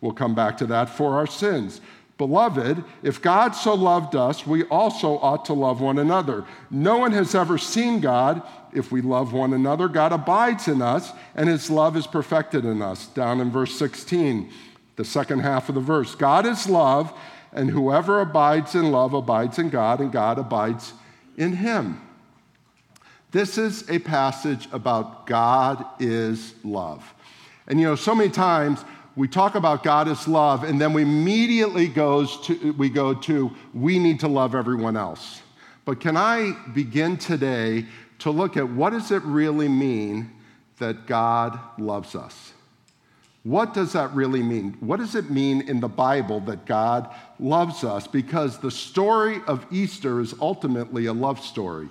We'll 0.00 0.12
come 0.12 0.34
back 0.34 0.56
to 0.58 0.66
that 0.66 0.88
for 0.88 1.16
our 1.16 1.26
sins. 1.26 1.80
Beloved, 2.20 2.84
if 3.02 3.22
God 3.22 3.52
so 3.52 3.72
loved 3.72 4.14
us, 4.14 4.46
we 4.46 4.64
also 4.64 5.16
ought 5.20 5.46
to 5.46 5.54
love 5.54 5.80
one 5.80 5.98
another. 5.98 6.44
No 6.70 6.98
one 6.98 7.12
has 7.12 7.34
ever 7.34 7.56
seen 7.56 7.98
God. 7.98 8.42
If 8.74 8.92
we 8.92 9.00
love 9.00 9.32
one 9.32 9.54
another, 9.54 9.88
God 9.88 10.12
abides 10.12 10.68
in 10.68 10.82
us, 10.82 11.12
and 11.34 11.48
his 11.48 11.70
love 11.70 11.96
is 11.96 12.06
perfected 12.06 12.66
in 12.66 12.82
us. 12.82 13.06
Down 13.06 13.40
in 13.40 13.50
verse 13.50 13.74
16, 13.78 14.52
the 14.96 15.04
second 15.04 15.38
half 15.38 15.70
of 15.70 15.76
the 15.76 15.80
verse 15.80 16.14
God 16.14 16.44
is 16.44 16.68
love, 16.68 17.10
and 17.54 17.70
whoever 17.70 18.20
abides 18.20 18.74
in 18.74 18.92
love 18.92 19.14
abides 19.14 19.58
in 19.58 19.70
God, 19.70 20.00
and 20.00 20.12
God 20.12 20.38
abides 20.38 20.92
in 21.38 21.54
him. 21.54 22.02
This 23.30 23.56
is 23.56 23.88
a 23.88 23.98
passage 23.98 24.68
about 24.72 25.26
God 25.26 25.86
is 25.98 26.54
love. 26.64 27.14
And 27.66 27.80
you 27.80 27.86
know, 27.86 27.94
so 27.94 28.14
many 28.14 28.28
times 28.28 28.84
we 29.16 29.28
talk 29.28 29.54
about 29.54 29.82
God 29.82 30.08
as 30.08 30.28
love, 30.28 30.64
and 30.64 30.80
then 30.80 30.92
we 30.92 31.02
immediately 31.02 31.88
goes 31.88 32.40
to, 32.46 32.72
we 32.72 32.88
go 32.88 33.14
to 33.14 33.50
we 33.74 33.98
need 33.98 34.20
to 34.20 34.28
love 34.28 34.54
everyone 34.54 34.96
else. 34.96 35.42
But 35.84 36.00
can 36.00 36.16
I 36.16 36.52
begin 36.74 37.16
today 37.16 37.86
to 38.20 38.30
look 38.30 38.56
at 38.56 38.68
what 38.68 38.90
does 38.90 39.10
it 39.10 39.22
really 39.22 39.68
mean 39.68 40.30
that 40.78 41.06
God 41.06 41.58
loves 41.78 42.14
us? 42.14 42.52
What 43.42 43.72
does 43.72 43.94
that 43.94 44.12
really 44.12 44.42
mean? 44.42 44.76
What 44.80 44.98
does 44.98 45.14
it 45.14 45.30
mean 45.30 45.62
in 45.62 45.80
the 45.80 45.88
Bible 45.88 46.40
that 46.40 46.66
God 46.66 47.08
loves 47.38 47.84
us? 47.84 48.06
Because 48.06 48.58
the 48.58 48.70
story 48.70 49.40
of 49.46 49.64
Easter 49.70 50.20
is 50.20 50.34
ultimately 50.40 51.06
a 51.06 51.12
love 51.12 51.40
story. 51.40 51.88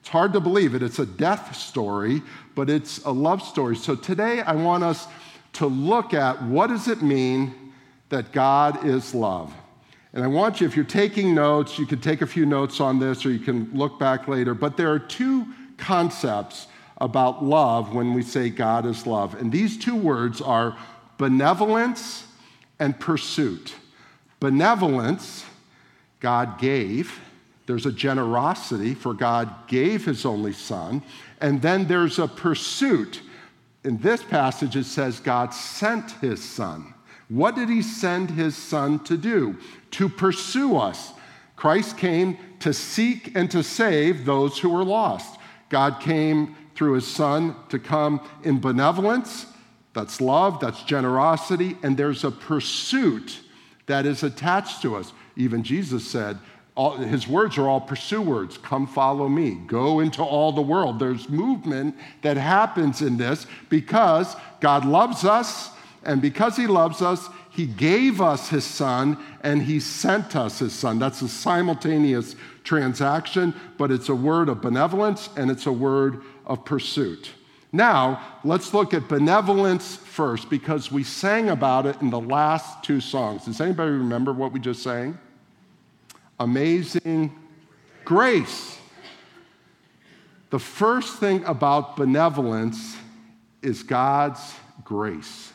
It's 0.00 0.10
hard 0.10 0.32
to 0.34 0.40
believe 0.40 0.74
it. 0.74 0.82
It's 0.82 0.98
a 0.98 1.06
death 1.06 1.56
story, 1.56 2.22
but 2.54 2.68
it's 2.68 2.98
a 3.04 3.10
love 3.10 3.40
story. 3.40 3.76
So 3.76 3.94
today 3.94 4.42
I 4.42 4.54
want 4.54 4.84
us 4.84 5.06
to 5.54 5.66
look 5.66 6.14
at 6.14 6.42
what 6.42 6.68
does 6.68 6.88
it 6.88 7.02
mean 7.02 7.72
that 8.08 8.32
God 8.32 8.84
is 8.84 9.14
love. 9.14 9.52
And 10.12 10.22
I 10.22 10.26
want 10.26 10.60
you, 10.60 10.66
if 10.66 10.76
you're 10.76 10.84
taking 10.84 11.34
notes, 11.34 11.78
you 11.78 11.86
can 11.86 12.00
take 12.00 12.20
a 12.20 12.26
few 12.26 12.44
notes 12.44 12.80
on 12.80 12.98
this 12.98 13.24
or 13.24 13.30
you 13.30 13.38
can 13.38 13.70
look 13.72 13.98
back 13.98 14.28
later. 14.28 14.52
But 14.54 14.76
there 14.76 14.90
are 14.92 14.98
two 14.98 15.46
concepts 15.78 16.66
about 16.98 17.42
love 17.42 17.94
when 17.94 18.12
we 18.12 18.22
say 18.22 18.50
God 18.50 18.84
is 18.84 19.06
love. 19.06 19.34
And 19.34 19.50
these 19.50 19.78
two 19.78 19.96
words 19.96 20.40
are 20.40 20.76
benevolence 21.16 22.26
and 22.78 22.98
pursuit. 22.98 23.74
Benevolence, 24.40 25.44
God 26.20 26.58
gave. 26.58 27.18
There's 27.66 27.86
a 27.86 27.92
generosity, 27.92 28.94
for 28.94 29.14
God 29.14 29.66
gave 29.66 30.04
his 30.04 30.26
only 30.26 30.52
son. 30.52 31.02
And 31.40 31.62
then 31.62 31.86
there's 31.86 32.18
a 32.18 32.28
pursuit 32.28 33.22
in 33.84 33.98
this 33.98 34.22
passage, 34.22 34.76
it 34.76 34.84
says 34.84 35.20
God 35.20 35.52
sent 35.52 36.12
his 36.12 36.42
son. 36.42 36.94
What 37.28 37.56
did 37.56 37.68
he 37.68 37.82
send 37.82 38.30
his 38.30 38.56
son 38.56 38.98
to 39.04 39.16
do? 39.16 39.56
To 39.92 40.08
pursue 40.08 40.76
us. 40.76 41.12
Christ 41.56 41.96
came 41.96 42.38
to 42.60 42.72
seek 42.72 43.36
and 43.36 43.50
to 43.50 43.62
save 43.62 44.24
those 44.24 44.58
who 44.58 44.68
were 44.68 44.84
lost. 44.84 45.38
God 45.68 46.00
came 46.00 46.56
through 46.74 46.94
his 46.94 47.06
son 47.06 47.56
to 47.70 47.78
come 47.78 48.20
in 48.44 48.60
benevolence. 48.60 49.46
That's 49.94 50.20
love, 50.20 50.60
that's 50.60 50.82
generosity, 50.84 51.76
and 51.82 51.96
there's 51.96 52.24
a 52.24 52.30
pursuit 52.30 53.40
that 53.86 54.06
is 54.06 54.22
attached 54.22 54.82
to 54.82 54.96
us. 54.96 55.12
Even 55.36 55.62
Jesus 55.62 56.06
said, 56.06 56.38
all, 56.74 56.96
his 56.96 57.28
words 57.28 57.58
are 57.58 57.68
all 57.68 57.80
pursue 57.80 58.22
words. 58.22 58.56
Come 58.56 58.86
follow 58.86 59.28
me. 59.28 59.54
Go 59.66 60.00
into 60.00 60.22
all 60.22 60.52
the 60.52 60.62
world. 60.62 60.98
There's 60.98 61.28
movement 61.28 61.96
that 62.22 62.36
happens 62.36 63.02
in 63.02 63.18
this 63.18 63.46
because 63.68 64.34
God 64.60 64.84
loves 64.84 65.24
us, 65.24 65.70
and 66.04 66.22
because 66.22 66.56
he 66.56 66.66
loves 66.66 67.02
us, 67.02 67.28
he 67.50 67.66
gave 67.66 68.20
us 68.22 68.48
his 68.48 68.64
son 68.64 69.18
and 69.42 69.62
he 69.62 69.78
sent 69.78 70.34
us 70.34 70.58
his 70.58 70.72
son. 70.72 70.98
That's 70.98 71.20
a 71.20 71.28
simultaneous 71.28 72.34
transaction, 72.64 73.54
but 73.76 73.90
it's 73.90 74.08
a 74.08 74.14
word 74.14 74.48
of 74.48 74.62
benevolence 74.62 75.28
and 75.36 75.50
it's 75.50 75.66
a 75.66 75.72
word 75.72 76.22
of 76.46 76.64
pursuit. 76.64 77.30
Now, 77.70 78.22
let's 78.42 78.72
look 78.72 78.94
at 78.94 79.08
benevolence 79.08 79.96
first 79.96 80.48
because 80.48 80.90
we 80.90 81.04
sang 81.04 81.50
about 81.50 81.86
it 81.86 82.00
in 82.00 82.10
the 82.10 82.20
last 82.20 82.82
two 82.82 83.00
songs. 83.00 83.44
Does 83.44 83.60
anybody 83.60 83.90
remember 83.90 84.32
what 84.32 84.52
we 84.52 84.60
just 84.60 84.82
sang? 84.82 85.18
Amazing 86.38 87.36
grace. 88.04 88.78
The 90.50 90.58
first 90.58 91.18
thing 91.18 91.44
about 91.44 91.96
benevolence 91.96 92.96
is 93.62 93.82
God's 93.82 94.54
grace. 94.84 95.52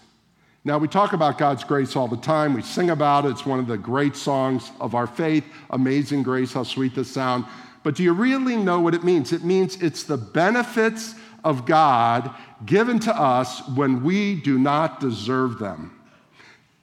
Now, 0.63 0.77
we 0.77 0.87
talk 0.87 1.13
about 1.13 1.37
God's 1.37 1.63
grace 1.63 1.95
all 1.95 2.07
the 2.07 2.17
time. 2.17 2.53
We 2.53 2.61
sing 2.61 2.89
about 2.89 3.25
it. 3.25 3.29
It's 3.29 3.45
one 3.45 3.59
of 3.59 3.67
the 3.67 3.77
great 3.77 4.15
songs 4.15 4.71
of 4.81 4.95
our 4.95 5.07
faith. 5.07 5.45
Amazing 5.69 6.23
grace, 6.23 6.51
how 6.53 6.63
sweet 6.63 6.93
the 6.93 7.05
sound. 7.05 7.45
But 7.83 7.95
do 7.95 8.03
you 8.03 8.11
really 8.11 8.57
know 8.57 8.81
what 8.81 8.93
it 8.93 9.03
means? 9.03 9.31
It 9.31 9.45
means 9.45 9.81
it's 9.81 10.03
the 10.03 10.17
benefits 10.17 11.15
of 11.43 11.65
God 11.65 12.35
given 12.65 12.99
to 12.99 13.15
us 13.15 13.65
when 13.69 14.03
we 14.03 14.35
do 14.35 14.59
not 14.59 14.99
deserve 14.99 15.59
them. 15.59 15.96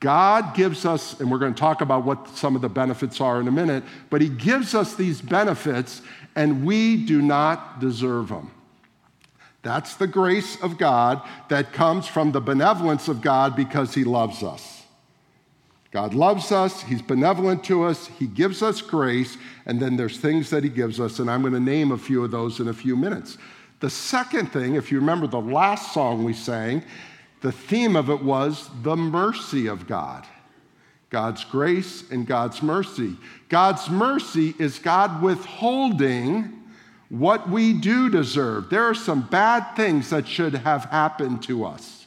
God 0.04 0.54
gives 0.54 0.84
us, 0.84 1.18
and 1.18 1.30
we're 1.30 1.38
going 1.38 1.54
to 1.54 1.58
talk 1.58 1.80
about 1.80 2.04
what 2.04 2.28
some 2.36 2.54
of 2.54 2.60
the 2.60 2.68
benefits 2.68 3.22
are 3.22 3.40
in 3.40 3.48
a 3.48 3.50
minute, 3.50 3.82
but 4.10 4.20
He 4.20 4.28
gives 4.28 4.74
us 4.74 4.94
these 4.94 5.22
benefits 5.22 6.02
and 6.36 6.66
we 6.66 6.98
do 7.06 7.22
not 7.22 7.80
deserve 7.80 8.28
them. 8.28 8.50
That's 9.62 9.94
the 9.94 10.06
grace 10.06 10.60
of 10.62 10.76
God 10.76 11.22
that 11.48 11.72
comes 11.72 12.06
from 12.06 12.32
the 12.32 12.40
benevolence 12.42 13.08
of 13.08 13.22
God 13.22 13.56
because 13.56 13.94
He 13.94 14.04
loves 14.04 14.42
us. 14.42 14.82
God 15.90 16.12
loves 16.12 16.52
us, 16.52 16.82
He's 16.82 17.00
benevolent 17.00 17.64
to 17.64 17.84
us, 17.84 18.06
He 18.06 18.26
gives 18.26 18.62
us 18.62 18.82
grace, 18.82 19.38
and 19.64 19.80
then 19.80 19.96
there's 19.96 20.18
things 20.18 20.50
that 20.50 20.64
He 20.64 20.68
gives 20.68 21.00
us, 21.00 21.18
and 21.18 21.30
I'm 21.30 21.40
going 21.40 21.54
to 21.54 21.60
name 21.60 21.92
a 21.92 21.96
few 21.96 22.22
of 22.22 22.30
those 22.30 22.60
in 22.60 22.68
a 22.68 22.74
few 22.74 22.94
minutes. 22.94 23.38
The 23.80 23.88
second 23.88 24.52
thing, 24.52 24.74
if 24.74 24.92
you 24.92 25.00
remember 25.00 25.26
the 25.26 25.40
last 25.40 25.94
song 25.94 26.24
we 26.24 26.34
sang, 26.34 26.84
the 27.44 27.52
theme 27.52 27.94
of 27.94 28.08
it 28.08 28.22
was 28.22 28.70
the 28.82 28.96
mercy 28.96 29.66
of 29.66 29.86
God. 29.86 30.26
God's 31.10 31.44
grace 31.44 32.10
and 32.10 32.26
God's 32.26 32.62
mercy. 32.62 33.18
God's 33.50 33.90
mercy 33.90 34.54
is 34.58 34.78
God 34.78 35.20
withholding 35.20 36.62
what 37.10 37.50
we 37.50 37.74
do 37.74 38.08
deserve. 38.08 38.70
There 38.70 38.84
are 38.84 38.94
some 38.94 39.28
bad 39.28 39.76
things 39.76 40.08
that 40.08 40.26
should 40.26 40.54
have 40.54 40.86
happened 40.86 41.42
to 41.42 41.66
us. 41.66 42.06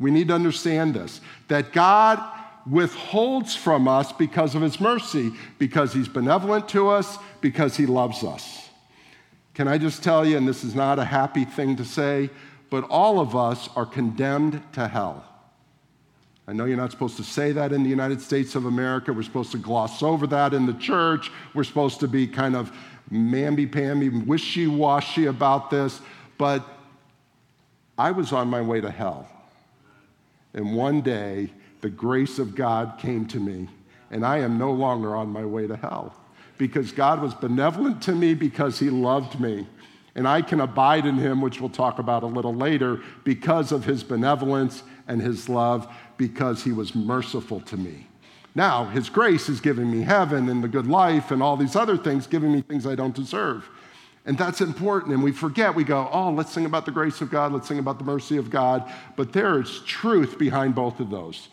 We 0.00 0.10
need 0.10 0.28
to 0.28 0.34
understand 0.34 0.94
this 0.94 1.20
that 1.46 1.72
God 1.72 2.20
withholds 2.68 3.54
from 3.54 3.86
us 3.86 4.10
because 4.10 4.56
of 4.56 4.62
his 4.62 4.80
mercy, 4.80 5.30
because 5.58 5.92
he's 5.92 6.08
benevolent 6.08 6.68
to 6.70 6.88
us, 6.88 7.18
because 7.40 7.76
he 7.76 7.86
loves 7.86 8.24
us. 8.24 8.68
Can 9.54 9.68
I 9.68 9.78
just 9.78 10.02
tell 10.02 10.26
you, 10.26 10.36
and 10.36 10.48
this 10.48 10.64
is 10.64 10.74
not 10.74 10.98
a 10.98 11.04
happy 11.04 11.44
thing 11.44 11.76
to 11.76 11.84
say, 11.84 12.30
but 12.76 12.84
all 12.90 13.20
of 13.20 13.34
us 13.34 13.70
are 13.74 13.86
condemned 13.86 14.62
to 14.74 14.86
hell. 14.86 15.24
I 16.46 16.52
know 16.52 16.66
you're 16.66 16.76
not 16.76 16.90
supposed 16.90 17.16
to 17.16 17.24
say 17.24 17.50
that 17.52 17.72
in 17.72 17.82
the 17.82 17.88
United 17.88 18.20
States 18.20 18.54
of 18.54 18.66
America. 18.66 19.14
We're 19.14 19.22
supposed 19.22 19.50
to 19.52 19.56
gloss 19.56 20.02
over 20.02 20.26
that 20.26 20.52
in 20.52 20.66
the 20.66 20.74
church. 20.74 21.32
We're 21.54 21.64
supposed 21.64 22.00
to 22.00 22.06
be 22.06 22.26
kind 22.26 22.54
of 22.54 22.70
mamby 23.10 23.72
pamby, 23.72 24.10
wishy 24.10 24.66
washy 24.66 25.24
about 25.24 25.70
this. 25.70 26.02
But 26.36 26.68
I 27.96 28.10
was 28.10 28.34
on 28.34 28.48
my 28.48 28.60
way 28.60 28.82
to 28.82 28.90
hell. 28.90 29.26
And 30.52 30.76
one 30.76 31.00
day, 31.00 31.48
the 31.80 31.88
grace 31.88 32.38
of 32.38 32.54
God 32.54 32.98
came 32.98 33.24
to 33.28 33.40
me, 33.40 33.70
and 34.10 34.22
I 34.26 34.40
am 34.40 34.58
no 34.58 34.70
longer 34.70 35.16
on 35.16 35.30
my 35.30 35.46
way 35.46 35.66
to 35.66 35.76
hell 35.76 36.14
because 36.58 36.92
God 36.92 37.22
was 37.22 37.32
benevolent 37.32 38.02
to 38.02 38.12
me 38.12 38.34
because 38.34 38.78
He 38.78 38.90
loved 38.90 39.40
me. 39.40 39.66
And 40.16 40.26
I 40.26 40.42
can 40.42 40.60
abide 40.60 41.06
in 41.06 41.16
him, 41.16 41.40
which 41.40 41.60
we'll 41.60 41.70
talk 41.70 42.00
about 42.00 42.24
a 42.24 42.26
little 42.26 42.54
later, 42.54 43.00
because 43.22 43.70
of 43.70 43.84
his 43.84 44.02
benevolence 44.02 44.82
and 45.06 45.20
his 45.20 45.48
love, 45.48 45.86
because 46.16 46.64
he 46.64 46.72
was 46.72 46.94
merciful 46.94 47.60
to 47.60 47.76
me. 47.76 48.08
Now, 48.54 48.86
his 48.86 49.10
grace 49.10 49.50
is 49.50 49.60
giving 49.60 49.90
me 49.90 50.00
heaven 50.00 50.48
and 50.48 50.64
the 50.64 50.68
good 50.68 50.86
life 50.86 51.30
and 51.30 51.42
all 51.42 51.58
these 51.58 51.76
other 51.76 51.98
things, 51.98 52.26
giving 52.26 52.50
me 52.50 52.62
things 52.62 52.86
I 52.86 52.94
don't 52.94 53.14
deserve. 53.14 53.68
And 54.24 54.38
that's 54.38 54.62
important. 54.62 55.12
And 55.12 55.22
we 55.22 55.32
forget, 55.32 55.74
we 55.74 55.84
go, 55.84 56.08
oh, 56.10 56.30
let's 56.30 56.50
sing 56.50 56.64
about 56.64 56.86
the 56.86 56.92
grace 56.92 57.20
of 57.20 57.30
God, 57.30 57.52
let's 57.52 57.68
sing 57.68 57.78
about 57.78 57.98
the 57.98 58.04
mercy 58.04 58.38
of 58.38 58.48
God. 58.48 58.90
But 59.14 59.34
there 59.34 59.60
is 59.60 59.80
truth 59.80 60.38
behind 60.38 60.74
both 60.74 60.98
of 60.98 61.10
those. 61.10 61.50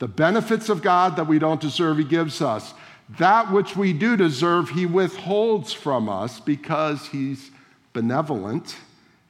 The 0.00 0.08
benefits 0.08 0.68
of 0.68 0.82
God 0.82 1.14
that 1.14 1.28
we 1.28 1.38
don't 1.38 1.60
deserve, 1.60 1.98
He 1.98 2.04
gives 2.04 2.42
us. 2.42 2.74
That 3.18 3.52
which 3.52 3.76
we 3.76 3.92
do 3.92 4.16
deserve, 4.16 4.70
He 4.70 4.84
withholds 4.84 5.72
from 5.72 6.08
us 6.08 6.40
because 6.40 7.06
He's 7.06 7.52
benevolent, 7.94 8.76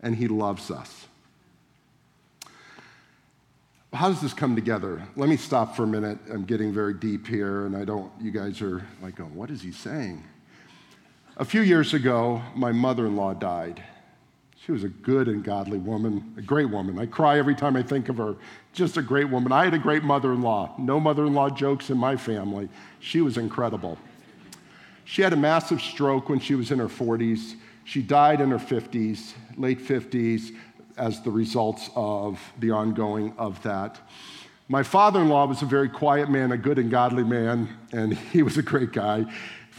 and 0.02 0.16
He 0.16 0.26
loves 0.26 0.72
us. 0.72 1.06
How 3.92 4.08
does 4.08 4.20
this 4.20 4.34
come 4.34 4.56
together? 4.56 5.00
Let 5.14 5.28
me 5.28 5.36
stop 5.36 5.76
for 5.76 5.84
a 5.84 5.86
minute. 5.86 6.18
I'm 6.28 6.44
getting 6.44 6.72
very 6.72 6.94
deep 6.94 7.28
here, 7.28 7.66
and 7.66 7.76
I 7.76 7.84
don't, 7.84 8.10
you 8.20 8.32
guys 8.32 8.60
are 8.60 8.84
like, 9.00 9.14
going, 9.14 9.32
what 9.36 9.50
is 9.50 9.62
he 9.62 9.70
saying? 9.70 10.24
A 11.36 11.44
few 11.44 11.60
years 11.60 11.94
ago, 11.94 12.42
my 12.56 12.72
mother 12.72 13.06
in 13.06 13.14
law 13.14 13.34
died. 13.34 13.80
She 14.64 14.72
was 14.72 14.82
a 14.82 14.88
good 14.88 15.28
and 15.28 15.44
godly 15.44 15.78
woman, 15.78 16.34
a 16.36 16.42
great 16.42 16.70
woman. 16.70 16.98
I 16.98 17.06
cry 17.06 17.38
every 17.38 17.54
time 17.54 17.76
I 17.76 17.82
think 17.82 18.08
of 18.08 18.16
her. 18.16 18.34
Just 18.72 18.96
a 18.96 19.02
great 19.02 19.28
woman. 19.28 19.52
I 19.52 19.64
had 19.64 19.74
a 19.74 19.78
great 19.78 20.02
mother 20.02 20.32
in 20.32 20.42
law. 20.42 20.74
No 20.76 20.98
mother 20.98 21.26
in 21.26 21.34
law 21.34 21.50
jokes 21.50 21.90
in 21.90 21.98
my 21.98 22.16
family. 22.16 22.68
She 22.98 23.20
was 23.20 23.36
incredible. 23.36 23.96
She 25.04 25.22
had 25.22 25.32
a 25.32 25.36
massive 25.36 25.80
stroke 25.80 26.28
when 26.28 26.40
she 26.40 26.56
was 26.56 26.72
in 26.72 26.78
her 26.78 26.88
40s. 26.88 27.54
She 27.84 28.02
died 28.02 28.40
in 28.40 28.50
her 28.50 28.58
50s, 28.58 29.34
late 29.56 29.78
50s, 29.78 30.54
as 30.96 31.20
the 31.20 31.30
results 31.30 31.90
of 31.94 32.40
the 32.58 32.70
ongoing 32.70 33.34
of 33.36 33.62
that. 33.62 34.00
My 34.68 34.82
father 34.82 35.20
in 35.20 35.28
law 35.28 35.46
was 35.46 35.60
a 35.60 35.66
very 35.66 35.90
quiet 35.90 36.30
man, 36.30 36.52
a 36.52 36.56
good 36.56 36.78
and 36.78 36.90
godly 36.90 37.24
man, 37.24 37.68
and 37.92 38.14
he 38.32 38.42
was 38.42 38.56
a 38.56 38.62
great 38.62 38.92
guy. 38.92 39.26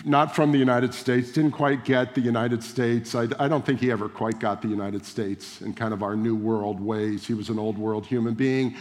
Not 0.04 0.36
from 0.36 0.52
the 0.52 0.58
United 0.58 0.94
States, 0.94 1.32
didn't 1.32 1.52
quite 1.52 1.86
get 1.86 2.14
the 2.14 2.22
United 2.22 2.62
States. 2.62 3.16
I, 3.16 3.28
I 3.40 3.48
don't 3.48 3.66
think 3.66 3.80
he 3.80 3.92
ever 3.92 4.10
quite 4.10 4.40
got 4.40 4.62
the 4.62 4.68
United 4.68 5.06
States 5.06 5.62
in 5.62 5.74
kind 5.74 5.94
of 5.94 6.04
our 6.04 6.16
new 6.16 6.36
world 6.36 6.80
ways. 6.82 7.26
He 7.26 7.34
was 7.34 7.50
an 7.50 7.58
old 7.58 7.78
world 7.78 8.06
human 8.06 8.34
being, 8.34 8.76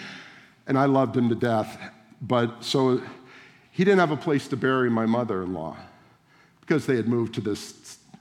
and 0.66 0.76
I 0.76 0.86
loved 0.86 1.16
him 1.16 1.28
to 1.28 1.34
death. 1.34 1.78
But 2.20 2.64
so 2.64 3.00
he 3.70 3.84
didn't 3.84 4.00
have 4.00 4.10
a 4.10 4.16
place 4.16 4.48
to 4.48 4.56
bury 4.56 4.90
my 4.90 5.06
mother 5.06 5.42
in 5.42 5.54
law 5.54 5.76
because 6.60 6.86
they 6.86 6.96
had 6.96 7.08
moved 7.08 7.34
to 7.34 7.40
this 7.40 7.74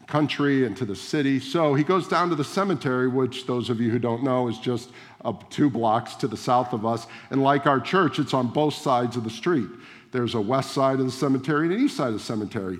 country 0.07 0.65
and 0.65 0.75
to 0.77 0.85
the 0.85 0.95
city. 0.95 1.39
So 1.39 1.73
he 1.73 1.83
goes 1.83 2.07
down 2.07 2.29
to 2.29 2.35
the 2.35 2.43
cemetery, 2.43 3.07
which 3.07 3.45
those 3.45 3.69
of 3.69 3.79
you 3.79 3.89
who 3.89 3.99
don't 3.99 4.23
know 4.23 4.47
is 4.47 4.57
just 4.57 4.89
up 5.23 5.49
two 5.49 5.69
blocks 5.69 6.15
to 6.15 6.27
the 6.27 6.37
south 6.37 6.73
of 6.73 6.85
us. 6.85 7.07
And 7.29 7.41
like 7.43 7.65
our 7.65 7.79
church, 7.79 8.19
it's 8.19 8.33
on 8.33 8.47
both 8.47 8.73
sides 8.73 9.15
of 9.15 9.23
the 9.23 9.29
street. 9.29 9.69
There's 10.11 10.35
a 10.35 10.41
west 10.41 10.71
side 10.71 10.99
of 10.99 11.05
the 11.05 11.11
cemetery 11.11 11.67
and 11.67 11.75
an 11.75 11.85
east 11.85 11.97
side 11.97 12.07
of 12.07 12.13
the 12.13 12.19
cemetery. 12.19 12.79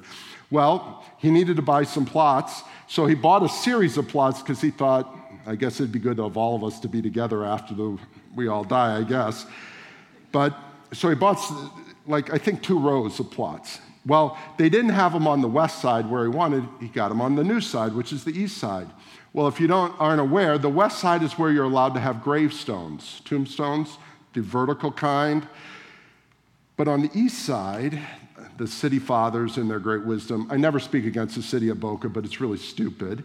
Well, 0.52 1.04
he 1.18 1.32
needed 1.32 1.56
to 1.56 1.64
buy 1.64 1.84
some 1.84 2.06
plots, 2.06 2.62
so 2.88 3.06
he 3.08 3.16
bought 3.16 3.42
a 3.42 3.50
series 3.50 3.98
of 3.98 4.08
plots 4.08 4.42
because 4.42 4.62
he 4.62 4.70
thought, 4.70 5.16
I 5.48 5.56
guess 5.56 5.80
it'd 5.80 5.92
be 5.92 6.00
good 6.00 6.20
of 6.20 6.38
all 6.38 6.56
of 6.56 6.64
us 6.64 6.80
to 6.82 6.88
be 6.88 7.02
together 7.02 7.44
after 7.44 7.74
the, 7.74 7.98
we 8.36 8.48
all 8.48 8.64
die, 8.64 8.98
I 8.98 9.04
guess. 9.04 9.48
But 10.32 10.56
so 10.92 11.10
he 11.10 11.16
bought, 11.16 11.40
like, 12.06 12.32
I 12.32 12.38
think 12.38 12.62
two 12.62 12.78
rows 12.78 13.20
of 13.20 13.32
plots. 13.32 13.80
Well, 14.06 14.38
they 14.58 14.70
didn't 14.70 14.92
have 14.92 15.14
him 15.14 15.28
on 15.28 15.42
the 15.42 15.48
west 15.48 15.82
side 15.82 16.10
where 16.10 16.24
he 16.24 16.30
wanted, 16.30 16.68
he 16.80 16.88
got 16.88 17.12
him 17.12 17.22
on 17.22 17.36
the 17.36 17.44
new 17.44 17.62
side, 17.62 17.94
which 17.94 18.12
is 18.12 18.24
the 18.24 18.38
east 18.38 18.58
side. 18.58 18.88
Well, 19.32 19.48
if 19.48 19.60
you 19.60 19.68
don't, 19.68 20.00
aren't 20.00 20.22
aware, 20.22 20.58
the 20.58 20.70
west 20.70 21.00
side 21.00 21.24
is 21.24 21.34
where 21.40 21.52
you're 21.52 21.64
allowed 21.64 21.94
to 21.96 22.00
have 22.00 22.22
gravestones, 22.22 23.22
tombstones, 23.26 23.98
the 24.34 24.42
vertical 24.42 24.92
kind. 24.92 25.48
But 26.76 26.88
on 26.88 27.02
the 27.02 27.10
east 27.14 27.46
side, 27.46 28.00
the 28.58 28.68
city 28.68 29.00
fathers, 29.00 29.58
in 29.58 29.68
their 29.68 29.80
great 29.80 30.06
wisdom, 30.06 30.48
I 30.52 30.58
never 30.58 30.80
speak 30.80 31.06
against 31.06 31.36
the 31.36 31.42
city 31.42 31.70
of 31.70 31.80
Boca, 31.80 32.10
but 32.10 32.26
it's 32.26 32.42
really 32.42 32.58
stupid. 32.58 33.24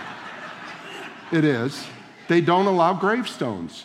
it 1.32 1.44
is. 1.44 1.86
They 2.28 2.40
don't 2.40 2.66
allow 2.66 2.94
gravestones. 2.94 3.84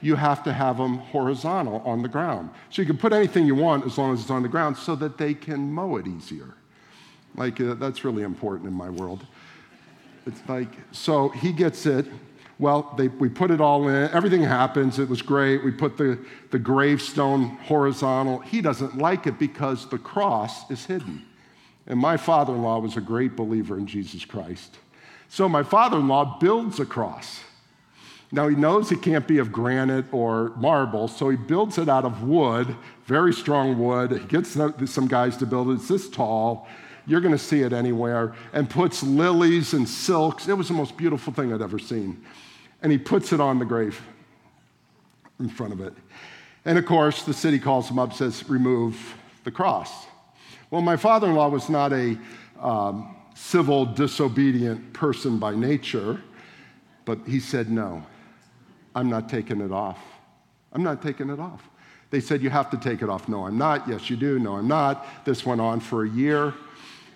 You 0.00 0.14
have 0.14 0.42
to 0.44 0.52
have 0.52 0.76
them 0.76 0.98
horizontal 0.98 1.82
on 1.84 2.02
the 2.02 2.08
ground. 2.08 2.50
So 2.70 2.82
you 2.82 2.86
can 2.86 2.98
put 2.98 3.12
anything 3.12 3.46
you 3.46 3.54
want 3.54 3.84
as 3.86 3.98
long 3.98 4.12
as 4.12 4.20
it's 4.20 4.30
on 4.30 4.42
the 4.42 4.48
ground 4.48 4.76
so 4.76 4.94
that 4.96 5.18
they 5.18 5.34
can 5.34 5.72
mow 5.72 5.96
it 5.96 6.06
easier. 6.06 6.54
Like, 7.34 7.60
uh, 7.60 7.74
that's 7.74 8.04
really 8.04 8.22
important 8.22 8.68
in 8.68 8.74
my 8.74 8.90
world. 8.90 9.26
It's 10.26 10.40
like, 10.48 10.68
so 10.92 11.28
he 11.28 11.52
gets 11.52 11.86
it. 11.86 12.06
Well, 12.58 12.92
they, 12.98 13.08
we 13.08 13.28
put 13.28 13.50
it 13.50 13.60
all 13.60 13.86
in. 13.88 14.10
Everything 14.10 14.42
happens. 14.42 14.98
It 14.98 15.08
was 15.08 15.22
great. 15.22 15.64
We 15.64 15.70
put 15.70 15.96
the, 15.96 16.18
the 16.50 16.58
gravestone 16.58 17.50
horizontal. 17.64 18.40
He 18.40 18.60
doesn't 18.60 18.98
like 18.98 19.26
it 19.26 19.38
because 19.38 19.88
the 19.88 19.98
cross 19.98 20.68
is 20.70 20.84
hidden. 20.84 21.24
And 21.86 21.98
my 21.98 22.16
father 22.16 22.54
in 22.54 22.62
law 22.62 22.80
was 22.80 22.96
a 22.96 23.00
great 23.00 23.36
believer 23.36 23.78
in 23.78 23.86
Jesus 23.86 24.24
Christ. 24.24 24.78
So 25.28 25.48
my 25.48 25.62
father 25.62 25.98
in 25.98 26.08
law 26.08 26.38
builds 26.38 26.80
a 26.80 26.86
cross. 26.86 27.40
Now 28.30 28.48
he 28.48 28.56
knows 28.56 28.92
it 28.92 29.00
can't 29.00 29.26
be 29.26 29.38
of 29.38 29.50
granite 29.50 30.04
or 30.12 30.50
marble, 30.56 31.08
so 31.08 31.30
he 31.30 31.36
builds 31.36 31.78
it 31.78 31.88
out 31.88 32.04
of 32.04 32.22
wood, 32.22 32.76
very 33.06 33.32
strong 33.32 33.78
wood. 33.78 34.12
He 34.12 34.26
gets 34.26 34.50
some 34.50 35.08
guys 35.08 35.36
to 35.38 35.46
build 35.46 35.70
it. 35.70 35.74
It's 35.74 35.88
this 35.88 36.10
tall. 36.10 36.68
You're 37.06 37.22
going 37.22 37.32
to 37.32 37.38
see 37.38 37.62
it 37.62 37.72
anywhere. 37.72 38.34
And 38.52 38.68
puts 38.68 39.02
lilies 39.02 39.72
and 39.72 39.88
silks. 39.88 40.46
It 40.46 40.52
was 40.52 40.68
the 40.68 40.74
most 40.74 40.96
beautiful 40.96 41.32
thing 41.32 41.54
I'd 41.54 41.62
ever 41.62 41.78
seen. 41.78 42.22
And 42.82 42.92
he 42.92 42.98
puts 42.98 43.32
it 43.32 43.40
on 43.40 43.58
the 43.58 43.64
grave 43.64 43.98
in 45.40 45.48
front 45.48 45.72
of 45.72 45.80
it. 45.80 45.94
And 46.66 46.76
of 46.76 46.84
course, 46.84 47.22
the 47.22 47.32
city 47.32 47.58
calls 47.58 47.88
him 47.88 47.98
up, 47.98 48.12
says, 48.12 48.46
remove 48.46 49.14
the 49.44 49.50
cross. 49.50 50.06
Well, 50.70 50.82
my 50.82 50.98
father 50.98 51.28
in 51.28 51.34
law 51.34 51.48
was 51.48 51.70
not 51.70 51.94
a 51.94 52.18
um, 52.60 53.16
civil, 53.34 53.86
disobedient 53.86 54.92
person 54.92 55.38
by 55.38 55.54
nature, 55.54 56.20
but 57.06 57.20
he 57.26 57.40
said, 57.40 57.70
no. 57.70 58.04
I'm 58.98 59.08
not 59.08 59.28
taking 59.28 59.60
it 59.60 59.70
off. 59.70 59.98
I'm 60.72 60.82
not 60.82 61.00
taking 61.00 61.30
it 61.30 61.38
off. 61.38 61.62
They 62.10 62.18
said, 62.18 62.42
You 62.42 62.50
have 62.50 62.68
to 62.70 62.76
take 62.76 63.00
it 63.00 63.08
off. 63.08 63.28
No, 63.28 63.46
I'm 63.46 63.56
not. 63.56 63.86
Yes, 63.86 64.10
you 64.10 64.16
do. 64.16 64.40
No, 64.40 64.56
I'm 64.56 64.66
not. 64.66 65.06
This 65.24 65.46
went 65.46 65.60
on 65.60 65.78
for 65.78 66.04
a 66.04 66.08
year. 66.08 66.52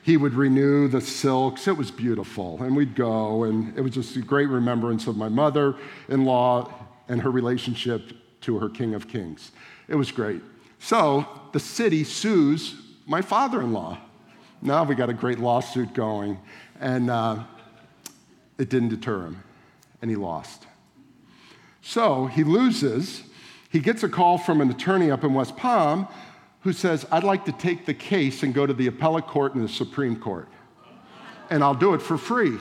He 0.05 0.17
would 0.17 0.35
renew 0.35 0.87
the 0.87 1.01
silks. 1.01 1.67
It 1.67 1.77
was 1.77 1.91
beautiful. 1.91 2.63
And 2.63 2.77
we'd 2.77 2.95
go, 2.95 3.45
and 3.45 3.77
it 3.77 3.81
was 3.81 3.93
just 3.93 4.15
a 4.17 4.21
great 4.21 4.49
remembrance 4.49 5.09
of 5.09 5.17
my 5.17 5.29
mother 5.29 5.75
in 6.09 6.25
law 6.25 6.73
and 7.09 7.21
her 7.21 7.31
relationship 7.31 8.13
to 8.43 8.59
her 8.61 8.69
King 8.69 8.95
of 8.95 9.09
Kings. 9.09 9.51
It 9.89 9.97
was 9.97 10.13
great. 10.13 10.41
So 10.79 11.27
the 11.53 11.61
city 11.61 12.05
sues 12.05 12.75
my 13.07 13.23
father 13.23 13.61
in 13.61 13.73
law. 13.73 13.99
Now 14.61 14.85
we 14.85 14.95
got 14.95 15.11
a 15.11 15.15
great 15.15 15.41
lawsuit 15.41 15.95
going, 15.95 16.39
and 16.81 17.11
uh, 17.11 17.43
it 18.59 18.69
didn't 18.69 18.91
deter 18.91 19.23
him, 19.23 19.43
and 20.01 20.11
he 20.11 20.17
lost. 20.17 20.67
So 21.83 22.27
he 22.27 22.45
loses. 22.45 23.25
He 23.69 23.81
gets 23.81 24.03
a 24.03 24.09
call 24.09 24.39
from 24.39 24.61
an 24.61 24.71
attorney 24.71 25.11
up 25.11 25.25
in 25.25 25.35
West 25.35 25.57
Palm 25.57 26.09
who 26.61 26.73
says, 26.73 27.05
I'd 27.11 27.25
like 27.25 27.45
to 27.47 27.53
take 27.53 27.87
the 27.87 27.95
case 27.95 28.43
and 28.43 28.55
go 28.55 28.67
to 28.67 28.73
the 28.73 28.87
appellate 28.87 29.27
court 29.27 29.55
and 29.55 29.65
the 29.65 29.69
Supreme 29.69 30.15
Court, 30.15 30.49
and 31.51 31.63
I'll 31.63 31.75
do 31.75 31.93
it 31.95 32.01
for 32.01 32.17
free. 32.17 32.57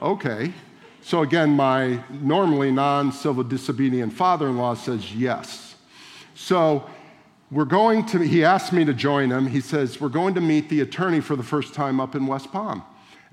Okay. 0.00 0.52
So 1.00 1.22
again, 1.22 1.50
my 1.50 2.00
normally 2.10 2.70
non 2.70 3.10
civil 3.10 3.42
disobedient 3.42 4.12
father 4.12 4.48
in 4.48 4.56
law 4.56 4.74
says 4.74 5.14
yes. 5.14 5.74
So 6.34 6.88
we're 7.50 7.64
going 7.64 8.06
to, 8.06 8.18
he 8.20 8.44
asked 8.44 8.72
me 8.72 8.84
to 8.84 8.94
join 8.94 9.30
him. 9.30 9.46
He 9.46 9.60
says, 9.60 10.00
We're 10.00 10.08
going 10.08 10.34
to 10.34 10.40
meet 10.40 10.68
the 10.68 10.80
attorney 10.80 11.20
for 11.20 11.34
the 11.34 11.42
first 11.42 11.74
time 11.74 12.00
up 12.00 12.14
in 12.14 12.26
West 12.26 12.52
Palm. 12.52 12.82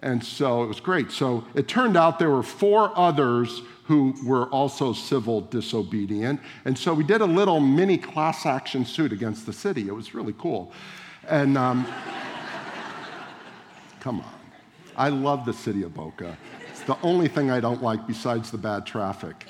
And 0.01 0.23
so 0.23 0.63
it 0.63 0.67
was 0.67 0.79
great. 0.79 1.11
So 1.11 1.45
it 1.53 1.67
turned 1.67 1.97
out 1.97 2.19
there 2.19 2.29
were 2.29 2.43
four 2.43 2.97
others 2.97 3.61
who 3.89 4.13
were 4.23 4.45
also 4.49 4.93
civil 4.93 5.41
disobedient. 5.41 6.39
And 6.65 6.77
so 6.77 6.93
we 6.93 7.03
did 7.03 7.21
a 7.21 7.25
little 7.25 7.59
mini 7.59 7.97
class 7.97 8.45
action 8.45 8.85
suit 8.85 9.11
against 9.11 9.47
the 9.47 9.51
city. 9.51 9.87
It 9.87 9.95
was 9.95 10.13
really 10.13 10.35
cool. 10.37 10.71
And 11.27 11.57
um, 11.57 11.87
come 13.99 14.19
on. 14.19 14.31
I 14.95 15.09
love 15.09 15.43
the 15.43 15.53
city 15.53 15.81
of 15.81 15.95
Boca. 15.95 16.37
It's 16.69 16.83
the 16.83 16.99
only 17.01 17.27
thing 17.27 17.49
I 17.49 17.59
don't 17.59 17.81
like 17.81 18.05
besides 18.05 18.51
the 18.51 18.59
bad 18.59 18.85
traffic 18.85 19.47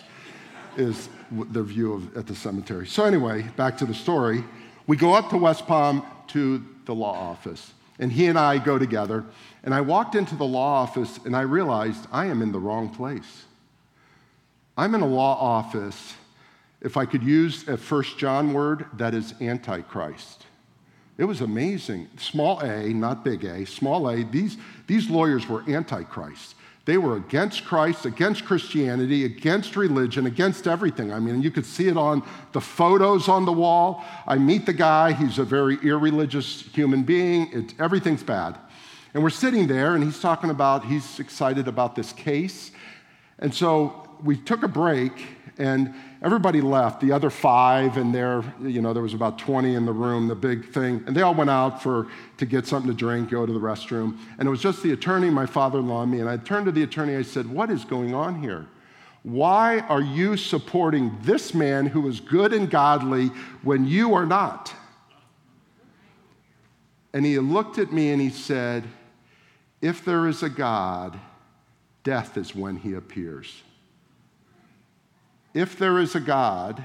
is 0.78 1.10
the 1.30 1.62
view 1.62 1.92
of, 1.92 2.16
at 2.16 2.26
the 2.26 2.36
cemetery. 2.36 2.88
So 2.88 3.04
anyway, 3.04 3.42
back 3.58 3.78
to 3.80 3.86
the 3.86 3.94
story. 3.94 4.46
We 4.88 4.96
go 4.96 5.16
up 5.16 5.30
to 5.32 5.38
West 5.38 5.68
Palm 5.68 6.06
to 6.28 6.64
the 6.86 6.96
law 6.96 7.12
office, 7.12 7.74
and 8.00 8.10
he 8.10 8.28
and 8.28 8.40
I 8.40 8.58
go 8.58 8.80
together. 8.80 9.26
And 9.66 9.74
I 9.74 9.82
walked 9.82 10.16
into 10.16 10.38
the 10.38 10.46
law 10.46 10.82
office 10.82 11.20
and 11.26 11.36
I 11.36 11.42
realized 11.42 12.08
I 12.10 12.28
am 12.28 12.42
in 12.42 12.54
the 12.54 12.60
wrong 12.60 12.88
place. 12.88 13.44
I'm 14.80 14.96
in 14.96 15.02
a 15.02 15.08
law 15.08 15.36
office, 15.38 16.14
if 16.80 16.96
I 16.96 17.06
could 17.06 17.22
use 17.22 17.68
a 17.68 17.76
First 17.76 18.18
John 18.18 18.54
word, 18.54 18.86
that 18.94 19.14
is 19.14 19.34
Antichrist. 19.42 20.46
It 21.18 21.26
was 21.26 21.42
amazing. 21.42 22.08
Small 22.16 22.62
a, 22.62 22.88
not 22.94 23.26
big 23.26 23.44
A, 23.44 23.66
small 23.66 24.10
a, 24.10 24.24
these, 24.24 24.56
these 24.88 25.10
lawyers 25.10 25.50
were 25.50 25.70
Antichrist. 25.70 26.56
They 26.86 26.98
were 26.98 27.18
against 27.18 27.66
Christ, 27.66 28.06
against 28.06 28.46
Christianity, 28.46 29.26
against 29.26 29.76
religion, 29.76 30.28
against 30.28 30.66
everything. 30.66 31.12
I 31.12 31.20
mean, 31.20 31.42
you 31.42 31.52
could 31.52 31.66
see 31.66 31.90
it 31.90 31.98
on 31.98 32.24
the 32.54 32.62
photos 32.62 33.28
on 33.28 33.44
the 33.44 33.52
wall. 33.52 34.06
I 34.26 34.38
meet 34.38 34.66
the 34.66 34.72
guy, 34.72 35.12
he's 35.12 35.40
a 35.40 35.44
very 35.44 35.76
irreligious 35.84 36.62
human 36.74 37.04
being, 37.04 37.52
it, 37.52 37.74
everything's 37.82 38.24
bad. 38.24 38.58
And 39.14 39.24
we're 39.24 39.30
sitting 39.30 39.68
there, 39.68 39.96
and 39.96 40.06
he's 40.06 40.22
talking 40.22 40.50
about, 40.50 40.86
he's 40.86 41.20
excited 41.20 41.68
about 41.68 41.98
this 41.98 42.14
case. 42.14 42.72
And 43.40 43.54
so 43.54 44.06
we 44.24 44.38
took 44.38 44.64
a 44.64 44.68
break 44.68 45.14
and 45.58 45.94
everybody 46.22 46.62
left. 46.62 47.02
The 47.02 47.12
other 47.12 47.30
five 47.30 47.98
and 47.98 48.16
there 48.16 48.44
you 48.62 48.82
know 48.82 48.94
there 48.94 49.04
was 49.04 49.14
about 49.14 49.38
20 49.38 49.76
in 49.76 49.86
the 49.86 49.92
room 49.92 50.28
the 50.28 50.36
big 50.36 50.72
thing 50.72 51.04
and 51.06 51.16
they 51.16 51.22
all 51.22 51.36
went 51.36 51.50
out 51.50 51.84
for 51.84 52.08
to 52.38 52.46
get 52.46 52.66
something 52.66 52.90
to 52.90 52.98
drink 52.98 53.30
go 53.30 53.46
to 53.46 53.54
the 53.54 53.60
restroom. 53.60 54.18
And 54.38 54.48
it 54.48 54.50
was 54.50 54.62
just 54.62 54.82
the 54.82 54.94
attorney 54.94 55.30
my 55.30 55.46
father-in-law 55.46 56.04
and 56.04 56.12
me 56.12 56.20
and 56.20 56.30
i 56.30 56.38
turned 56.38 56.66
to 56.66 56.72
the 56.72 56.84
attorney 56.84 57.16
i 57.16 57.22
said 57.22 57.48
what 57.48 57.70
is 57.70 57.86
going 57.86 58.16
on 58.16 58.42
here? 58.42 58.68
Why 59.24 59.80
are 59.82 60.02
you 60.02 60.38
supporting 60.38 61.18
this 61.22 61.54
man 61.54 61.86
who 61.86 62.08
is 62.08 62.22
good 62.22 62.54
and 62.54 62.70
godly 62.70 63.28
when 63.64 63.86
you 63.86 64.14
are 64.14 64.26
not? 64.26 64.74
And 67.12 67.26
he 67.26 67.38
looked 67.38 67.80
at 67.80 67.92
me 67.92 68.12
and 68.12 68.22
he 68.22 68.30
said 68.30 68.86
if 69.82 70.06
there 70.06 70.28
is 70.28 70.42
a 70.42 70.50
god 70.50 71.20
death 72.04 72.38
is 72.38 72.56
when 72.56 72.78
he 72.78 72.94
appears 72.94 73.62
if 75.60 75.78
there 75.78 76.00
is 76.00 76.16
a 76.16 76.22
God, 76.22 76.82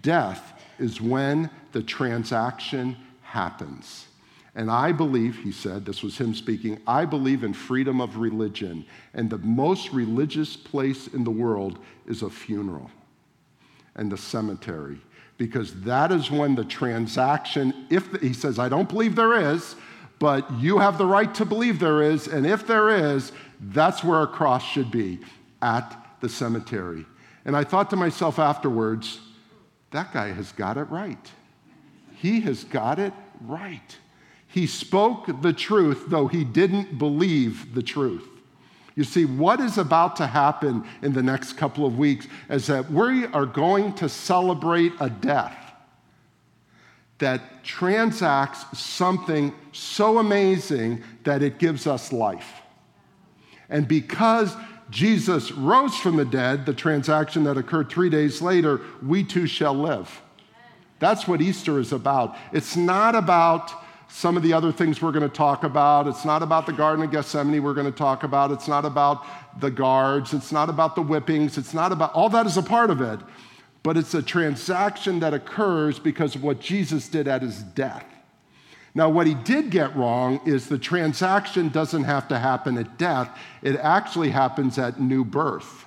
death 0.00 0.62
is 0.78 1.00
when 1.00 1.50
the 1.72 1.82
transaction 1.82 2.96
happens. 3.22 4.06
And 4.54 4.70
I 4.70 4.92
believe, 4.92 5.36
he 5.42 5.50
said, 5.50 5.84
this 5.84 6.04
was 6.04 6.16
him 6.16 6.32
speaking, 6.32 6.80
I 6.86 7.04
believe 7.04 7.42
in 7.42 7.52
freedom 7.52 8.00
of 8.00 8.16
religion. 8.16 8.86
And 9.12 9.28
the 9.28 9.38
most 9.38 9.92
religious 9.92 10.56
place 10.56 11.08
in 11.08 11.24
the 11.24 11.32
world 11.32 11.78
is 12.06 12.22
a 12.22 12.30
funeral 12.30 12.90
and 13.96 14.10
the 14.10 14.16
cemetery. 14.16 14.98
Because 15.36 15.74
that 15.82 16.12
is 16.12 16.30
when 16.30 16.54
the 16.54 16.64
transaction, 16.64 17.86
if 17.90 18.12
the, 18.12 18.18
he 18.20 18.32
says, 18.32 18.58
I 18.60 18.68
don't 18.68 18.88
believe 18.88 19.16
there 19.16 19.52
is, 19.52 19.74
but 20.20 20.50
you 20.52 20.78
have 20.78 20.96
the 20.96 21.04
right 21.04 21.34
to 21.34 21.44
believe 21.44 21.80
there 21.80 22.02
is. 22.02 22.28
And 22.28 22.46
if 22.46 22.68
there 22.68 22.88
is, 22.88 23.32
that's 23.60 24.04
where 24.04 24.22
a 24.22 24.26
cross 24.28 24.62
should 24.62 24.92
be 24.92 25.18
at 25.60 26.16
the 26.20 26.28
cemetery. 26.28 27.04
And 27.46 27.56
I 27.56 27.64
thought 27.64 27.90
to 27.90 27.96
myself 27.96 28.40
afterwards, 28.40 29.20
that 29.92 30.12
guy 30.12 30.32
has 30.32 30.50
got 30.52 30.76
it 30.76 30.84
right. 30.84 31.30
He 32.16 32.40
has 32.40 32.64
got 32.64 32.98
it 32.98 33.12
right. 33.40 33.96
He 34.48 34.66
spoke 34.66 35.42
the 35.42 35.52
truth, 35.52 36.06
though 36.08 36.26
he 36.26 36.42
didn't 36.42 36.98
believe 36.98 37.72
the 37.72 37.84
truth. 37.84 38.26
You 38.96 39.04
see, 39.04 39.26
what 39.26 39.60
is 39.60 39.78
about 39.78 40.16
to 40.16 40.26
happen 40.26 40.84
in 41.02 41.12
the 41.12 41.22
next 41.22 41.52
couple 41.52 41.86
of 41.86 41.96
weeks 41.96 42.26
is 42.50 42.66
that 42.66 42.90
we 42.90 43.26
are 43.26 43.46
going 43.46 43.92
to 43.94 44.08
celebrate 44.08 44.92
a 44.98 45.08
death 45.08 45.56
that 47.18 47.62
transacts 47.62 48.78
something 48.78 49.54
so 49.72 50.18
amazing 50.18 51.04
that 51.22 51.42
it 51.42 51.58
gives 51.58 51.86
us 51.86 52.12
life. 52.12 52.60
And 53.68 53.86
because 53.86 54.56
Jesus 54.90 55.50
rose 55.52 55.96
from 55.96 56.16
the 56.16 56.24
dead, 56.24 56.64
the 56.64 56.74
transaction 56.74 57.44
that 57.44 57.56
occurred 57.56 57.88
three 57.88 58.08
days 58.08 58.40
later, 58.40 58.80
we 59.04 59.24
too 59.24 59.46
shall 59.46 59.74
live. 59.74 60.22
That's 60.98 61.26
what 61.26 61.40
Easter 61.40 61.78
is 61.78 61.92
about. 61.92 62.36
It's 62.52 62.76
not 62.76 63.14
about 63.14 63.72
some 64.08 64.36
of 64.36 64.42
the 64.42 64.52
other 64.52 64.72
things 64.72 65.02
we're 65.02 65.12
going 65.12 65.28
to 65.28 65.34
talk 65.34 65.64
about. 65.64 66.06
It's 66.06 66.24
not 66.24 66.42
about 66.42 66.66
the 66.66 66.72
Garden 66.72 67.04
of 67.04 67.10
Gethsemane 67.10 67.62
we're 67.62 67.74
going 67.74 67.90
to 67.90 67.98
talk 67.98 68.22
about. 68.22 68.50
It's 68.50 68.68
not 68.68 68.84
about 68.84 69.26
the 69.60 69.70
guards. 69.70 70.32
It's 70.32 70.52
not 70.52 70.70
about 70.70 70.94
the 70.94 71.02
whippings. 71.02 71.58
It's 71.58 71.74
not 71.74 71.92
about, 71.92 72.12
all 72.14 72.28
that 72.30 72.46
is 72.46 72.56
a 72.56 72.62
part 72.62 72.90
of 72.90 73.00
it. 73.00 73.20
But 73.82 73.96
it's 73.96 74.14
a 74.14 74.22
transaction 74.22 75.20
that 75.20 75.34
occurs 75.34 75.98
because 75.98 76.34
of 76.34 76.42
what 76.42 76.60
Jesus 76.60 77.08
did 77.08 77.28
at 77.28 77.42
his 77.42 77.62
death. 77.62 78.04
Now, 78.96 79.10
what 79.10 79.26
he 79.26 79.34
did 79.34 79.68
get 79.68 79.94
wrong 79.94 80.40
is 80.46 80.68
the 80.68 80.78
transaction 80.78 81.68
doesn't 81.68 82.04
have 82.04 82.28
to 82.28 82.38
happen 82.38 82.78
at 82.78 82.96
death, 82.96 83.28
it 83.60 83.76
actually 83.76 84.30
happens 84.30 84.78
at 84.78 84.98
new 84.98 85.22
birth. 85.22 85.84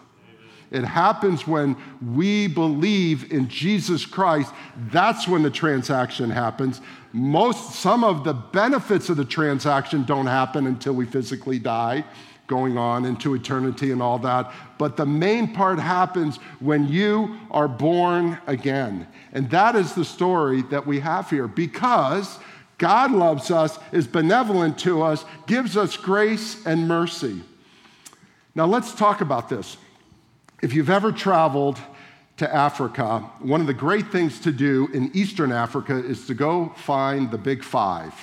It 0.70 0.84
happens 0.84 1.48
when 1.48 1.76
we 2.14 2.46
believe 2.46 3.34
in 3.34 3.48
Jesus 3.48 4.06
Christ. 4.06 4.54
That's 4.92 5.28
when 5.28 5.42
the 5.42 5.50
transaction 5.50 6.30
happens. 6.30 6.82
Most, 7.12 7.74
some 7.74 8.04
of 8.04 8.24
the 8.24 8.34
benefits 8.34 9.10
of 9.10 9.18
the 9.18 9.26
transaction 9.26 10.04
don't 10.04 10.28
happen 10.28 10.68
until 10.68 10.94
we 10.94 11.08
physically 11.08 11.58
die, 11.58 12.06
going 12.46 12.78
on 12.78 13.06
into 13.06 13.34
eternity 13.34 13.90
and 13.90 14.04
all 14.04 14.20
that. 14.20 14.54
But 14.78 14.98
the 14.98 15.08
main 15.08 15.56
part 15.56 15.80
happens 15.80 16.38
when 16.60 16.88
you 16.88 17.40
are 17.50 17.68
born 17.68 18.38
again. 18.46 19.08
And 19.34 19.50
that 19.50 19.76
is 19.76 19.96
the 19.96 20.06
story 20.06 20.62
that 20.70 20.86
we 20.86 21.00
have 21.00 21.28
here 21.28 21.48
because 21.48 22.38
God 22.80 23.12
loves 23.12 23.52
us, 23.52 23.78
is 23.92 24.08
benevolent 24.08 24.80
to 24.80 25.04
us, 25.04 25.24
gives 25.46 25.78
us 25.78 25.96
grace 25.96 26.66
and 26.66 26.88
mercy. 26.88 27.42
Now, 28.56 28.66
let's 28.66 28.96
talk 28.96 29.22
about 29.22 29.50
this. 29.50 29.78
If 30.64 30.74
you've 30.74 30.90
ever 30.90 31.12
traveled 31.12 31.78
to 32.38 32.54
Africa, 32.54 33.20
one 33.40 33.62
of 33.62 33.68
the 33.68 33.74
great 33.74 34.12
things 34.12 34.40
to 34.42 34.52
do 34.52 34.90
in 34.94 35.12
Eastern 35.14 35.52
Africa 35.52 35.98
is 35.98 36.26
to 36.28 36.34
go 36.34 36.70
find 36.70 37.30
the 37.30 37.38
big 37.38 37.64
five. 37.64 38.14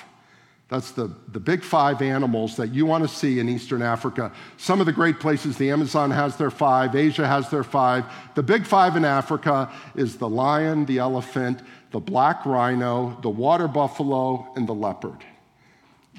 That's 0.69 0.91
the, 0.91 1.15
the 1.29 1.39
big 1.39 1.63
five 1.63 2.01
animals 2.01 2.57
that 2.57 2.73
you 2.73 2.85
want 2.85 3.07
to 3.07 3.07
see 3.07 3.39
in 3.39 3.47
Eastern 3.47 3.81
Africa. 3.81 4.33
Some 4.57 4.81
of 4.81 4.85
the 4.85 4.91
great 4.91 5.19
places, 5.19 5.57
the 5.57 5.71
Amazon 5.71 6.11
has 6.11 6.35
their 6.35 6.51
five, 6.51 6.93
Asia 6.93 7.25
has 7.25 7.49
their 7.49 7.63
five. 7.63 8.05
The 8.35 8.43
big 8.43 8.65
five 8.65 8.97
in 8.97 9.05
Africa 9.05 9.71
is 9.95 10.17
the 10.17 10.27
lion, 10.27 10.85
the 10.85 10.97
elephant, 10.97 11.61
the 11.91 11.99
black 11.99 12.45
rhino, 12.45 13.17
the 13.21 13.29
water 13.29 13.67
buffalo, 13.67 14.47
and 14.55 14.67
the 14.67 14.73
leopard. 14.73 15.23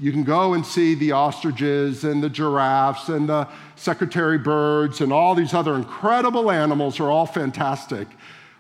You 0.01 0.13
can 0.13 0.23
go 0.23 0.55
and 0.55 0.65
see 0.65 0.95
the 0.95 1.13
ostriches 1.13 2.05
and 2.05 2.23
the 2.23 2.31
giraffes 2.31 3.09
and 3.09 3.29
the 3.29 3.49
secretary 3.75 4.39
birds 4.39 5.01
and 5.01 5.13
all 5.13 5.35
these 5.35 5.55
other 5.55 5.75
incredible 5.75 6.53
animals 6.53 7.01
are 7.01 7.11
all 7.11 7.27
fantastic. 7.27 8.07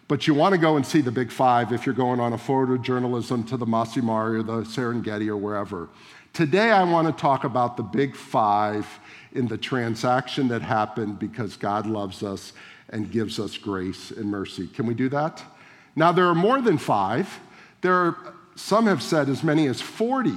But 0.08 0.26
you 0.26 0.34
want 0.34 0.54
to 0.54 0.58
go 0.58 0.76
and 0.76 0.84
see 0.84 1.00
the 1.00 1.12
big 1.12 1.30
five 1.30 1.72
if 1.72 1.86
you're 1.86 1.94
going 1.94 2.18
on 2.18 2.32
a 2.32 2.38
photojournalism 2.38 3.46
to 3.48 3.56
the 3.56 3.66
Masai 3.66 4.00
Mara 4.00 4.40
or 4.40 4.42
the 4.42 4.62
Serengeti 4.62 5.28
or 5.28 5.36
wherever. 5.36 5.88
Today, 6.32 6.70
I 6.70 6.82
want 6.84 7.06
to 7.06 7.20
talk 7.20 7.44
about 7.44 7.76
the 7.76 7.82
big 7.82 8.16
five 8.16 8.86
in 9.32 9.46
the 9.46 9.58
transaction 9.58 10.48
that 10.48 10.62
happened 10.62 11.18
because 11.18 11.56
God 11.56 11.86
loves 11.86 12.22
us 12.22 12.52
and 12.88 13.10
gives 13.10 13.38
us 13.38 13.58
grace 13.58 14.10
and 14.10 14.30
mercy. 14.30 14.66
Can 14.66 14.86
we 14.86 14.94
do 14.94 15.08
that? 15.10 15.42
Now, 15.98 16.12
there 16.12 16.26
are 16.26 16.34
more 16.34 16.60
than 16.60 16.78
five. 16.78 17.40
There 17.80 17.92
are, 17.92 18.16
some 18.54 18.86
have 18.86 19.02
said, 19.02 19.28
as 19.28 19.42
many 19.42 19.66
as 19.66 19.80
40 19.80 20.32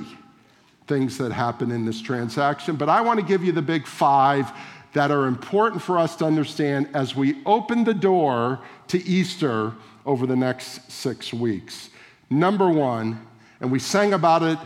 things 0.88 1.20
that 1.20 1.32
happen 1.32 1.70
in 1.70 1.86
this 1.86 2.02
transaction, 2.02 2.76
but 2.78 2.90
I 2.90 3.02
want 3.02 3.20
to 3.20 3.26
give 3.26 3.44
you 3.44 3.52
the 3.52 3.62
big 3.62 3.86
five 3.86 4.52
that 4.94 5.12
are 5.12 5.28
important 5.28 5.84
for 5.84 6.00
us 6.00 6.16
to 6.16 6.26
understand 6.26 6.90
as 6.96 7.16
we 7.16 7.44
open 7.46 7.84
the 7.84 7.94
door 7.94 8.60
to 8.88 9.06
Easter 9.06 9.74
over 10.04 10.26
the 10.26 10.36
next 10.36 10.92
six 10.92 11.32
weeks. 11.32 11.92
Number 12.32 12.68
one, 12.68 13.24
and 13.60 13.72
we 13.72 13.78
sang 13.78 14.14
about 14.14 14.42
it 14.42 14.58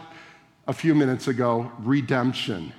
a 0.66 0.74
few 0.74 0.96
minutes 0.96 1.28
ago 1.28 1.74
redemption. 1.80 2.72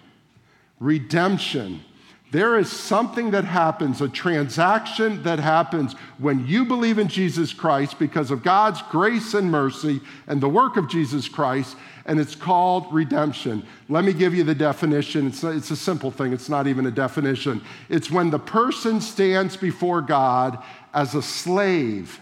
Redemption. 0.81 1.85
There 2.33 2.59
is 2.59 2.71
something 2.71 3.31
that 3.31 3.45
happens, 3.45 4.01
a 4.01 4.09
transaction 4.09 5.23
that 5.23 5.39
happens 5.39 5.95
when 6.19 6.45
you 6.47 6.65
believe 6.65 6.99
in 6.99 7.07
Jesus 7.07 7.53
Christ 7.53 8.01
because 8.01 8.33
of 8.33 8.43
God's 8.43 8.83
grace 8.91 9.33
and 9.33 9.51
mercy 9.51 10.01
and 10.27 10.41
the 10.41 10.49
work 10.49 10.77
of 10.77 10.89
Jesus 10.89 11.29
Christ, 11.29 11.77
and 12.05 12.19
it's 12.19 12.35
called 12.35 12.93
redemption. 12.93 13.65
Let 13.89 14.05
me 14.05 14.13
give 14.13 14.35
you 14.35 14.43
the 14.43 14.57
definition. 14.57 15.29
It's, 15.29 15.45
it's 15.45 15.71
a 15.71 15.77
simple 15.77 16.11
thing, 16.11 16.33
it's 16.33 16.49
not 16.49 16.67
even 16.67 16.87
a 16.87 16.91
definition. 16.91 17.63
It's 17.89 18.11
when 18.11 18.31
the 18.31 18.41
person 18.41 19.01
stands 19.01 19.57
before 19.57 20.01
God 20.01 20.61
as 20.93 21.15
a 21.15 21.23
slave, 21.23 22.21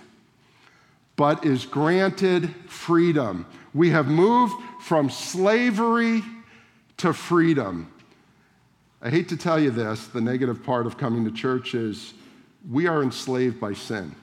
but 1.16 1.46
is 1.46 1.64
granted 1.64 2.54
freedom. 2.66 3.46
We 3.72 3.88
have 3.90 4.06
moved 4.06 4.54
from 4.82 5.08
slavery 5.08 6.22
to 6.98 7.14
freedom. 7.14 7.90
I 9.04 9.10
hate 9.10 9.28
to 9.28 9.36
tell 9.36 9.60
you 9.60 9.70
this, 9.70 10.06
the 10.06 10.22
negative 10.22 10.64
part 10.64 10.86
of 10.86 10.96
coming 10.96 11.26
to 11.26 11.30
church 11.30 11.74
is 11.74 12.14
we 12.70 12.86
are 12.86 13.02
enslaved 13.02 13.60
by 13.60 13.74
sin. 13.74 14.16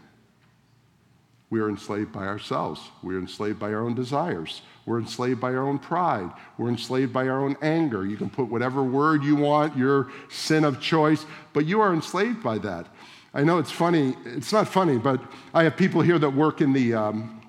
We 1.52 1.60
are 1.60 1.70
enslaved 1.70 2.12
by 2.12 2.26
ourselves. 2.26 2.82
We 3.04 3.14
are 3.14 3.20
enslaved 3.20 3.60
by 3.60 3.74
our 3.74 3.82
own 3.82 3.94
desires. 3.94 4.64
We're 4.88 4.98
enslaved 4.98 5.40
by 5.40 5.54
our 5.54 5.68
own 5.68 5.78
pride. 5.78 6.32
We're 6.58 6.70
enslaved 6.70 7.14
by 7.14 7.28
our 7.28 7.40
own 7.46 7.58
anger. 7.62 8.08
You 8.08 8.18
can 8.18 8.32
put 8.32 8.48
whatever 8.48 8.82
word 8.82 9.24
you 9.24 9.36
want, 9.36 9.78
your 9.78 10.10
sin 10.30 10.64
of 10.64 10.82
choice, 10.82 11.28
but 11.54 11.68
you 11.68 11.80
are 11.82 11.94
enslaved 11.94 12.42
by 12.42 12.58
that. 12.60 12.88
I 13.36 13.44
know 13.44 13.60
it's 13.60 13.70
funny. 13.70 14.16
It's 14.26 14.52
not 14.52 14.68
funny, 14.68 14.98
but 14.98 15.22
I 15.54 15.64
have 15.64 15.78
people 15.78 16.02
here 16.02 16.18
that 16.18 16.32
work 16.32 16.60
in 16.60 16.74
the 16.74 16.96
um, 16.96 17.40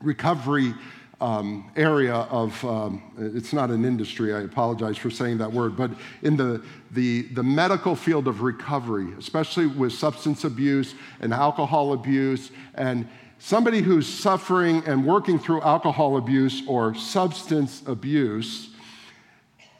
recovery 0.00 0.74
um, 1.20 1.70
area 1.76 2.14
of, 2.14 2.64
um, 2.64 3.02
it's 3.18 3.52
not 3.52 3.70
an 3.70 3.84
industry, 3.84 4.34
I 4.34 4.40
apologize 4.40 4.96
for 4.96 5.10
saying 5.10 5.38
that 5.38 5.52
word, 5.52 5.76
but 5.76 5.90
in 6.22 6.36
the, 6.36 6.62
the, 6.92 7.22
the 7.22 7.42
medical 7.42 7.94
field 7.94 8.26
of 8.26 8.40
recovery, 8.40 9.12
especially 9.18 9.66
with 9.66 9.92
substance 9.92 10.44
abuse 10.44 10.94
and 11.20 11.34
alcohol 11.34 11.92
abuse, 11.92 12.50
and 12.74 13.06
somebody 13.38 13.80
who's 13.80 14.06
suffering 14.06 14.82
and 14.86 15.06
working 15.06 15.38
through 15.38 15.60
alcohol 15.62 16.16
abuse 16.16 16.62
or 16.66 16.94
substance 16.94 17.82
abuse, 17.86 18.70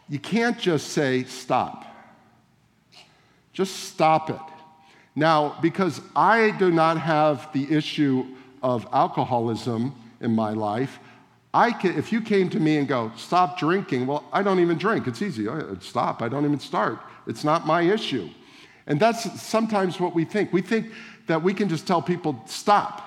you 0.09 0.19
can't 0.19 0.59
just 0.59 0.89
say, 0.89 1.25
stop. 1.25 1.87
Just 3.53 3.77
stop 3.85 4.31
it. 4.31 4.41
Now, 5.15 5.57
because 5.63 6.01
I 6.15 6.51
do 6.53 6.71
not 6.71 6.99
have 6.99 7.53
the 7.53 7.71
issue 7.75 8.27
of 8.63 8.87
alcoholism 8.93 9.95
in 10.21 10.35
my 10.35 10.51
life, 10.51 10.99
I 11.53 11.73
can, 11.73 11.99
if 11.99 12.13
you 12.13 12.21
came 12.21 12.49
to 12.51 12.61
me 12.61 12.77
and 12.77 12.87
go, 12.87 13.11
stop 13.17 13.59
drinking, 13.59 14.07
well, 14.07 14.25
I 14.33 14.43
don't 14.43 14.61
even 14.61 14.79
drink. 14.79 15.07
It's 15.07 15.21
easy. 15.21 15.49
Oh, 15.49 15.77
stop. 15.81 16.23
I 16.23 16.29
don't 16.29 16.45
even 16.45 16.61
start. 16.61 17.01
It's 17.27 17.43
not 17.43 17.67
my 17.67 17.83
issue. 17.83 18.29
And 18.87 19.01
that's 19.01 19.41
sometimes 19.43 19.99
what 19.99 20.15
we 20.15 20.25
think. 20.25 20.53
We 20.53 20.63
think 20.63 20.93
that 21.27 21.43
we 21.43 21.53
can 21.53 21.69
just 21.69 21.87
tell 21.87 22.03
people, 22.03 22.41
stop. 22.47 23.07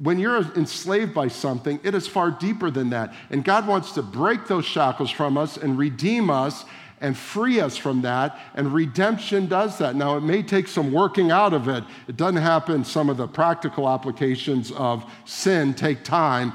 When 0.00 0.18
you're 0.18 0.42
enslaved 0.54 1.14
by 1.14 1.28
something, 1.28 1.80
it 1.82 1.94
is 1.94 2.06
far 2.06 2.30
deeper 2.30 2.70
than 2.70 2.90
that. 2.90 3.14
And 3.30 3.44
God 3.44 3.66
wants 3.66 3.92
to 3.92 4.02
break 4.02 4.46
those 4.46 4.64
shackles 4.64 5.10
from 5.10 5.36
us 5.36 5.56
and 5.56 5.78
redeem 5.78 6.30
us 6.30 6.64
and 7.00 7.16
free 7.16 7.60
us 7.60 7.76
from 7.76 8.02
that. 8.02 8.38
And 8.54 8.72
redemption 8.72 9.46
does 9.46 9.78
that. 9.78 9.96
Now, 9.96 10.16
it 10.16 10.22
may 10.22 10.42
take 10.42 10.68
some 10.68 10.92
working 10.92 11.30
out 11.30 11.52
of 11.52 11.68
it. 11.68 11.82
It 12.08 12.16
doesn't 12.16 12.36
happen. 12.36 12.84
Some 12.84 13.08
of 13.08 13.16
the 13.16 13.26
practical 13.26 13.88
applications 13.88 14.70
of 14.72 15.04
sin 15.24 15.74
take 15.74 16.04
time 16.04 16.52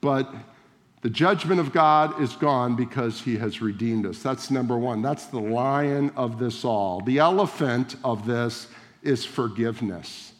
but 0.00 0.32
the 1.02 1.10
judgment 1.10 1.60
of 1.60 1.72
God 1.72 2.20
is 2.20 2.34
gone 2.34 2.76
because 2.76 3.22
he 3.22 3.36
has 3.38 3.62
redeemed 3.62 4.04
us. 4.04 4.22
That's 4.22 4.50
number 4.50 4.76
one. 4.76 5.00
That's 5.00 5.26
the 5.26 5.40
lion 5.40 6.10
of 6.14 6.38
this 6.38 6.64
all. 6.64 7.00
The 7.00 7.18
elephant 7.18 7.96
of 8.04 8.26
this 8.26 8.68
is 9.02 9.24
forgiveness. 9.24 10.32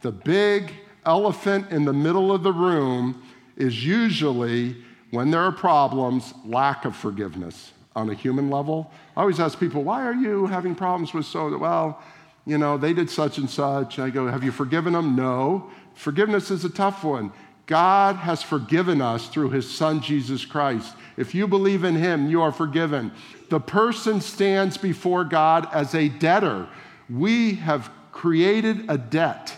The 0.00 0.12
big 0.12 0.72
elephant 1.04 1.70
in 1.70 1.84
the 1.84 1.92
middle 1.92 2.32
of 2.32 2.42
the 2.42 2.52
room 2.52 3.22
is 3.56 3.84
usually, 3.84 4.76
when 5.10 5.30
there 5.30 5.42
are 5.42 5.52
problems, 5.52 6.32
lack 6.46 6.86
of 6.86 6.96
forgiveness 6.96 7.72
on 7.94 8.08
a 8.08 8.14
human 8.14 8.48
level. 8.48 8.90
I 9.16 9.20
always 9.20 9.38
ask 9.38 9.58
people, 9.60 9.82
why 9.82 10.02
are 10.02 10.14
you 10.14 10.46
having 10.46 10.74
problems 10.74 11.12
with 11.12 11.26
so? 11.26 11.58
Well, 11.58 12.00
you 12.46 12.56
know, 12.56 12.78
they 12.78 12.94
did 12.94 13.10
such 13.10 13.36
and 13.36 13.50
such. 13.50 13.98
I 13.98 14.08
go, 14.08 14.28
have 14.28 14.42
you 14.42 14.52
forgiven 14.52 14.94
them? 14.94 15.14
No. 15.14 15.70
Forgiveness 15.94 16.50
is 16.50 16.64
a 16.64 16.70
tough 16.70 17.04
one. 17.04 17.32
God 17.70 18.16
has 18.16 18.42
forgiven 18.42 19.00
us 19.00 19.28
through 19.28 19.50
his 19.50 19.70
son 19.70 20.02
Jesus 20.02 20.44
Christ. 20.44 20.92
If 21.16 21.36
you 21.36 21.46
believe 21.46 21.84
in 21.84 21.94
him, 21.94 22.28
you 22.28 22.42
are 22.42 22.50
forgiven. 22.50 23.12
The 23.48 23.60
person 23.60 24.20
stands 24.20 24.76
before 24.76 25.22
God 25.22 25.68
as 25.72 25.94
a 25.94 26.08
debtor. 26.08 26.66
We 27.08 27.54
have 27.54 27.88
created 28.10 28.90
a 28.90 28.98
debt. 28.98 29.56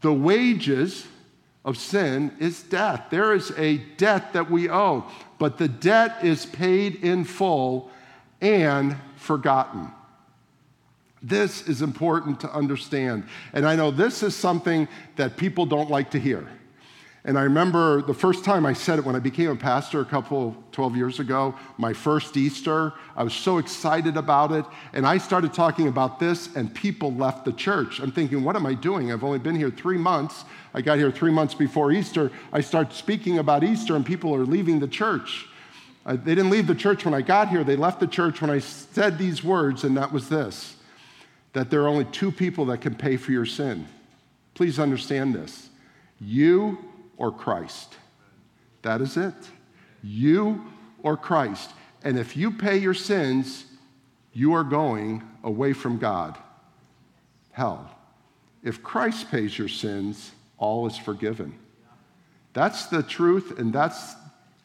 The 0.00 0.12
wages 0.12 1.06
of 1.64 1.78
sin 1.78 2.34
is 2.40 2.64
death. 2.64 3.04
There 3.10 3.32
is 3.32 3.52
a 3.56 3.76
debt 3.96 4.32
that 4.32 4.50
we 4.50 4.68
owe, 4.68 5.08
but 5.38 5.56
the 5.56 5.68
debt 5.68 6.24
is 6.24 6.44
paid 6.44 6.96
in 6.96 7.22
full 7.22 7.92
and 8.40 8.96
forgotten. 9.14 9.92
This 11.22 11.68
is 11.68 11.80
important 11.80 12.40
to 12.40 12.52
understand. 12.52 13.22
And 13.52 13.64
I 13.64 13.76
know 13.76 13.92
this 13.92 14.24
is 14.24 14.34
something 14.34 14.88
that 15.14 15.36
people 15.36 15.64
don't 15.64 15.90
like 15.90 16.10
to 16.10 16.18
hear. 16.18 16.48
And 17.24 17.38
I 17.38 17.42
remember 17.42 18.02
the 18.02 18.14
first 18.14 18.44
time 18.44 18.66
I 18.66 18.72
said 18.72 18.98
it 18.98 19.04
when 19.04 19.14
I 19.14 19.20
became 19.20 19.48
a 19.48 19.56
pastor 19.56 20.00
a 20.00 20.04
couple, 20.04 20.56
12 20.72 20.96
years 20.96 21.20
ago, 21.20 21.54
my 21.78 21.92
first 21.92 22.36
Easter. 22.36 22.92
I 23.14 23.22
was 23.22 23.32
so 23.32 23.58
excited 23.58 24.16
about 24.16 24.50
it. 24.50 24.64
And 24.92 25.06
I 25.06 25.18
started 25.18 25.54
talking 25.54 25.86
about 25.86 26.18
this, 26.18 26.54
and 26.56 26.74
people 26.74 27.14
left 27.14 27.44
the 27.44 27.52
church. 27.52 28.00
I'm 28.00 28.10
thinking, 28.10 28.42
what 28.42 28.56
am 28.56 28.66
I 28.66 28.74
doing? 28.74 29.12
I've 29.12 29.22
only 29.22 29.38
been 29.38 29.54
here 29.54 29.70
three 29.70 29.98
months. 29.98 30.44
I 30.74 30.80
got 30.80 30.98
here 30.98 31.12
three 31.12 31.30
months 31.30 31.54
before 31.54 31.92
Easter. 31.92 32.32
I 32.52 32.60
start 32.60 32.92
speaking 32.92 33.38
about 33.38 33.62
Easter, 33.62 33.94
and 33.94 34.04
people 34.04 34.34
are 34.34 34.44
leaving 34.44 34.80
the 34.80 34.88
church. 34.88 35.46
I, 36.04 36.16
they 36.16 36.34
didn't 36.34 36.50
leave 36.50 36.66
the 36.66 36.74
church 36.74 37.04
when 37.04 37.14
I 37.14 37.22
got 37.22 37.50
here, 37.50 37.62
they 37.62 37.76
left 37.76 38.00
the 38.00 38.08
church 38.08 38.40
when 38.40 38.50
I 38.50 38.58
said 38.58 39.16
these 39.16 39.44
words, 39.44 39.84
and 39.84 39.96
that 39.96 40.12
was 40.12 40.28
this 40.28 40.76
that 41.52 41.68
there 41.68 41.82
are 41.82 41.88
only 41.88 42.06
two 42.06 42.32
people 42.32 42.64
that 42.64 42.80
can 42.80 42.94
pay 42.94 43.14
for 43.14 43.30
your 43.30 43.44
sin. 43.44 43.86
Please 44.54 44.78
understand 44.78 45.34
this 45.34 45.68
you 46.18 46.78
or 47.22 47.30
Christ. 47.30 47.94
That 48.82 49.00
is 49.00 49.16
it. 49.16 49.32
You 50.02 50.64
or 51.04 51.16
Christ. 51.16 51.70
And 52.02 52.18
if 52.18 52.36
you 52.36 52.50
pay 52.50 52.76
your 52.76 52.94
sins, 52.94 53.64
you 54.32 54.54
are 54.54 54.64
going 54.64 55.22
away 55.44 55.72
from 55.72 55.98
God. 55.98 56.36
Hell. 57.52 57.88
If 58.64 58.82
Christ 58.82 59.30
pays 59.30 59.56
your 59.56 59.68
sins, 59.68 60.32
all 60.58 60.84
is 60.88 60.98
forgiven. 60.98 61.56
That's 62.54 62.86
the 62.86 63.04
truth, 63.04 63.56
and 63.56 63.72
that's 63.72 64.14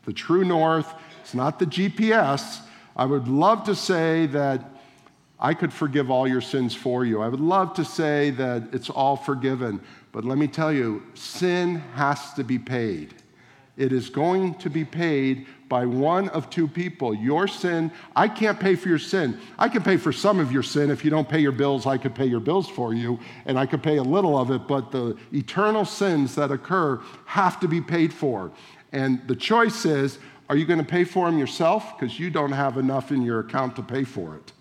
the 0.06 0.13
true 0.13 0.43
north. 0.43 0.91
It's 1.22 1.36
not 1.36 1.60
the 1.60 1.65
GPS. 1.67 2.62
I 2.96 3.06
would 3.06 3.28
love 3.28 3.65
to 3.65 3.76
say 3.76 4.26
that 4.28 4.76
I 5.39 5.54
could 5.54 5.71
forgive 5.71 6.10
all 6.10 6.28
your 6.28 6.41
sins 6.41 6.73
for 6.73 7.06
you. 7.06 7.21
I 7.21 7.28
would 7.28 7.39
love 7.39 7.73
to 7.76 7.86
say 7.86 8.32
that 8.32 8.69
it's 8.73 8.89
all 8.89 9.15
forgiven. 9.15 9.82
But 10.12 10.26
let 10.26 10.38
me 10.38 10.47
tell 10.47 10.73
you, 10.73 11.04
sin 11.13 11.76
has 11.93 12.34
to 12.34 12.43
be 12.43 12.58
paid. 12.58 13.13
It 13.78 13.91
is 13.91 14.10
going 14.10 14.56
to 14.56 14.69
be 14.71 14.84
paid 14.84 15.45
by 15.69 15.86
one 15.86 16.30
of 16.30 16.50
two 16.50 16.67
people. 16.67 17.13
Your 17.13 17.47
sin, 17.47 17.91
I 18.15 18.28
can't 18.28 18.60
pay 18.60 18.76
for 18.76 18.89
your 18.89 18.97
sin. 18.97 19.39
I 19.60 19.69
can 19.69 19.84
pay 19.84 19.97
for 19.97 20.12
some 20.12 20.39
of 20.39 20.52
your 20.52 20.63
sin. 20.63 20.89
If 20.89 21.06
you 21.06 21.12
don't 21.12 21.30
pay 21.30 21.39
your 21.39 21.52
bills, 21.52 21.86
I 21.86 21.97
could 21.97 22.15
pay 22.15 22.26
your 22.26 22.39
bills 22.39 22.67
for 22.67 22.95
you, 22.95 23.19
and 23.45 23.60
I 23.60 23.67
could 23.67 23.84
pay 23.84 23.97
a 23.97 24.04
little 24.04 24.36
of 24.36 24.50
it, 24.50 24.67
but 24.67 24.91
the 24.91 25.15
eternal 25.32 25.86
sins 25.86 26.34
that 26.36 26.52
occur 26.52 27.00
have 27.26 27.60
to 27.60 27.67
be 27.67 27.80
paid 27.80 28.12
for. 28.12 28.52
And 28.91 29.21
the 29.28 29.36
choice 29.36 29.86
is 29.86 30.17
are 30.50 30.56
you 30.56 30.65
going 30.65 30.80
to 30.80 30.86
pay 30.86 31.04
for 31.04 31.30
them 31.30 31.38
yourself? 31.38 32.00
Because 32.00 32.17
you 32.17 32.30
don't 32.30 32.54
have 32.54 32.78
enough 32.78 33.12
in 33.12 33.21
your 33.21 33.41
account 33.41 33.76
to 33.76 33.84
pay 33.84 34.06
for 34.06 34.38
it. 34.38 34.54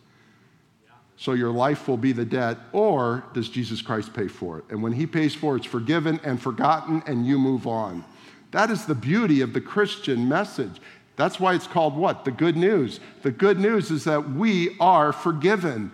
So 1.18 1.32
your 1.32 1.50
life 1.50 1.88
will 1.88 1.96
be 1.96 2.12
the 2.12 2.24
debt, 2.24 2.58
or 2.72 3.24
does 3.32 3.48
Jesus 3.48 3.80
Christ 3.80 4.12
pay 4.12 4.28
for 4.28 4.58
it? 4.58 4.64
And 4.68 4.82
when 4.82 4.92
he 4.92 5.06
pays 5.06 5.34
for 5.34 5.54
it, 5.54 5.60
it's 5.60 5.66
forgiven 5.66 6.20
and 6.22 6.40
forgotten, 6.40 7.02
and 7.06 7.26
you 7.26 7.38
move 7.38 7.66
on. 7.66 8.04
That 8.50 8.70
is 8.70 8.84
the 8.84 8.94
beauty 8.94 9.40
of 9.40 9.52
the 9.52 9.60
Christian 9.60 10.28
message. 10.28 10.80
That's 11.16 11.40
why 11.40 11.54
it's 11.54 11.66
called 11.66 11.96
what? 11.96 12.24
The 12.26 12.30
good 12.30 12.56
news. 12.56 13.00
The 13.22 13.30
good 13.30 13.58
news 13.58 13.90
is 13.90 14.04
that 14.04 14.30
we 14.30 14.76
are 14.78 15.12
forgiven. 15.12 15.90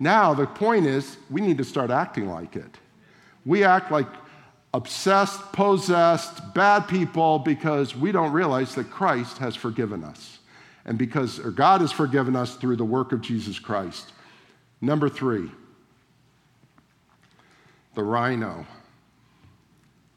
Now, 0.00 0.34
the 0.34 0.46
point 0.46 0.86
is, 0.86 1.16
we 1.30 1.40
need 1.40 1.58
to 1.58 1.64
start 1.64 1.90
acting 1.90 2.28
like 2.28 2.56
it. 2.56 2.78
We 3.46 3.62
act 3.62 3.92
like 3.92 4.08
obsessed, 4.72 5.52
possessed, 5.52 6.52
bad 6.52 6.88
people 6.88 7.38
because 7.38 7.94
we 7.94 8.10
don't 8.10 8.32
realize 8.32 8.74
that 8.74 8.90
Christ 8.90 9.38
has 9.38 9.54
forgiven 9.54 10.02
us. 10.02 10.38
And 10.84 10.98
because 10.98 11.38
or 11.38 11.52
God 11.52 11.80
has 11.80 11.92
forgiven 11.92 12.34
us 12.34 12.56
through 12.56 12.76
the 12.76 12.84
work 12.84 13.12
of 13.12 13.20
Jesus 13.20 13.60
Christ. 13.60 14.10
Number 14.84 15.08
three, 15.08 15.50
the 17.94 18.02
rhino. 18.02 18.66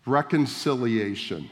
Reconciliation. 0.06 1.49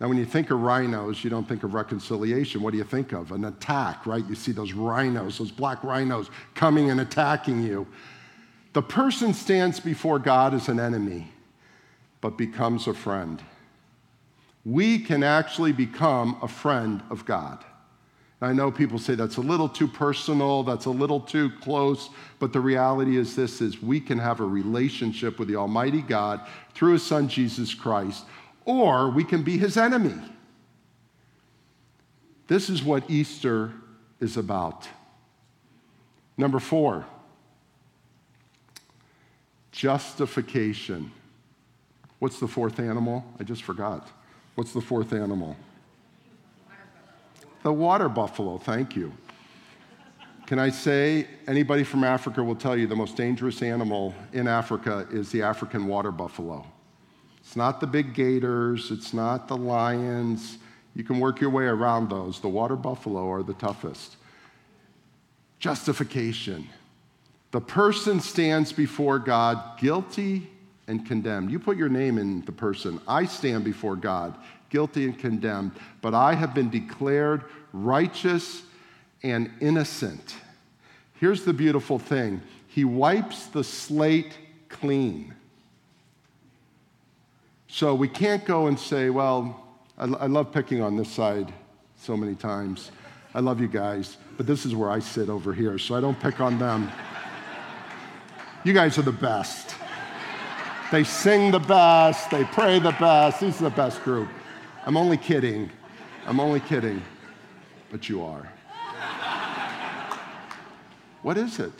Now, 0.00 0.08
when 0.08 0.16
you 0.16 0.24
think 0.24 0.50
of 0.50 0.60
rhinos, 0.60 1.24
you 1.24 1.30
don't 1.30 1.48
think 1.48 1.64
of 1.64 1.74
reconciliation. 1.74 2.62
What 2.62 2.72
do 2.72 2.78
you 2.78 2.84
think 2.84 3.12
of? 3.12 3.32
An 3.32 3.44
attack, 3.46 4.06
right? 4.06 4.24
You 4.28 4.36
see 4.36 4.52
those 4.52 4.72
rhinos, 4.72 5.38
those 5.38 5.50
black 5.50 5.82
rhinos 5.82 6.30
coming 6.54 6.90
and 6.90 7.00
attacking 7.00 7.62
you. 7.62 7.88
The 8.72 8.82
person 8.82 9.34
stands 9.34 9.80
before 9.80 10.20
God 10.20 10.54
as 10.54 10.68
an 10.68 10.78
enemy, 10.78 11.32
but 12.20 12.38
becomes 12.38 12.86
a 12.86 12.94
friend. 12.94 13.42
We 14.64 15.00
can 15.00 15.24
actually 15.24 15.72
become 15.72 16.38
a 16.40 16.48
friend 16.48 17.02
of 17.10 17.24
God. 17.24 17.64
I 18.40 18.52
know 18.52 18.70
people 18.70 18.98
say 18.98 19.14
that's 19.14 19.38
a 19.38 19.42
little 19.42 19.68
too 19.68 19.88
personal, 19.88 20.62
that's 20.62 20.84
a 20.84 20.90
little 20.90 21.20
too 21.20 21.50
close, 21.62 22.10
but 22.38 22.52
the 22.52 22.60
reality 22.60 23.16
is 23.16 23.34
this 23.34 23.62
is 23.62 23.82
we 23.82 23.98
can 23.98 24.18
have 24.18 24.40
a 24.40 24.44
relationship 24.44 25.38
with 25.38 25.48
the 25.48 25.56
Almighty 25.56 26.02
God 26.02 26.40
through 26.74 26.92
his 26.92 27.02
son 27.02 27.28
Jesus 27.28 27.72
Christ 27.74 28.24
or 28.66 29.08
we 29.08 29.24
can 29.24 29.42
be 29.42 29.56
his 29.56 29.78
enemy. 29.78 30.20
This 32.48 32.68
is 32.68 32.82
what 32.82 33.08
Easter 33.08 33.72
is 34.20 34.36
about. 34.36 34.86
Number 36.36 36.58
four, 36.58 37.06
justification. 39.72 41.10
What's 42.18 42.38
the 42.38 42.48
fourth 42.48 42.78
animal? 42.78 43.24
I 43.40 43.44
just 43.44 43.62
forgot. 43.62 44.08
What's 44.54 44.72
the 44.72 44.80
fourth 44.80 45.12
animal? 45.12 45.56
The 47.66 47.72
water 47.72 48.08
buffalo, 48.08 48.58
thank 48.58 48.94
you. 48.94 49.12
Can 50.46 50.60
I 50.60 50.70
say, 50.70 51.26
anybody 51.48 51.82
from 51.82 52.04
Africa 52.04 52.40
will 52.44 52.54
tell 52.54 52.76
you 52.76 52.86
the 52.86 52.94
most 52.94 53.16
dangerous 53.16 53.60
animal 53.60 54.14
in 54.32 54.46
Africa 54.46 55.04
is 55.10 55.32
the 55.32 55.42
African 55.42 55.88
water 55.88 56.12
buffalo. 56.12 56.64
It's 57.40 57.56
not 57.56 57.80
the 57.80 57.86
big 57.88 58.14
gators, 58.14 58.92
it's 58.92 59.12
not 59.12 59.48
the 59.48 59.56
lions. 59.56 60.58
You 60.94 61.02
can 61.02 61.18
work 61.18 61.40
your 61.40 61.50
way 61.50 61.64
around 61.64 62.08
those. 62.08 62.38
The 62.38 62.48
water 62.48 62.76
buffalo 62.76 63.28
are 63.32 63.42
the 63.42 63.54
toughest. 63.54 64.14
Justification. 65.58 66.68
The 67.50 67.60
person 67.60 68.20
stands 68.20 68.72
before 68.72 69.18
God 69.18 69.76
guilty 69.80 70.48
and 70.86 71.04
condemned. 71.04 71.50
You 71.50 71.58
put 71.58 71.76
your 71.76 71.88
name 71.88 72.16
in 72.16 72.42
the 72.42 72.52
person. 72.52 73.00
I 73.08 73.24
stand 73.24 73.64
before 73.64 73.96
God 73.96 74.36
guilty 74.70 75.04
and 75.04 75.18
condemned, 75.18 75.72
but 76.00 76.14
I 76.14 76.34
have 76.34 76.54
been 76.54 76.70
declared 76.70 77.44
righteous 77.72 78.62
and 79.22 79.50
innocent. 79.60 80.36
Here's 81.14 81.44
the 81.44 81.52
beautiful 81.52 81.98
thing 81.98 82.42
He 82.68 82.84
wipes 82.84 83.46
the 83.46 83.64
slate 83.64 84.38
clean. 84.68 85.34
So 87.68 87.94
we 87.94 88.08
can't 88.08 88.44
go 88.44 88.68
and 88.68 88.78
say, 88.78 89.10
well, 89.10 89.66
I, 89.98 90.04
I 90.04 90.26
love 90.26 90.52
picking 90.52 90.80
on 90.80 90.96
this 90.96 91.10
side 91.10 91.52
so 91.96 92.16
many 92.16 92.34
times. 92.34 92.90
I 93.34 93.40
love 93.40 93.60
you 93.60 93.68
guys, 93.68 94.16
but 94.36 94.46
this 94.46 94.64
is 94.64 94.74
where 94.74 94.90
I 94.90 94.98
sit 94.98 95.28
over 95.28 95.52
here, 95.52 95.78
so 95.78 95.94
I 95.94 96.00
don't 96.00 96.18
pick 96.18 96.40
on 96.40 96.58
them. 96.58 96.90
you 98.64 98.72
guys 98.72 98.96
are 98.98 99.02
the 99.02 99.12
best. 99.12 99.74
They 100.90 101.04
sing 101.04 101.50
the 101.50 101.58
best, 101.58 102.30
they 102.30 102.44
pray 102.44 102.78
the 102.78 102.92
best. 102.92 103.40
These 103.40 103.60
are 103.60 103.64
the 103.64 103.76
best 103.76 104.02
group. 104.04 104.28
I'm 104.86 104.96
only 104.96 105.16
kidding. 105.16 105.68
I'm 106.26 106.38
only 106.38 106.60
kidding. 106.60 107.02
But 107.90 108.08
you 108.08 108.22
are. 108.22 108.48
what 111.22 111.36
is 111.36 111.58
it? 111.58 111.72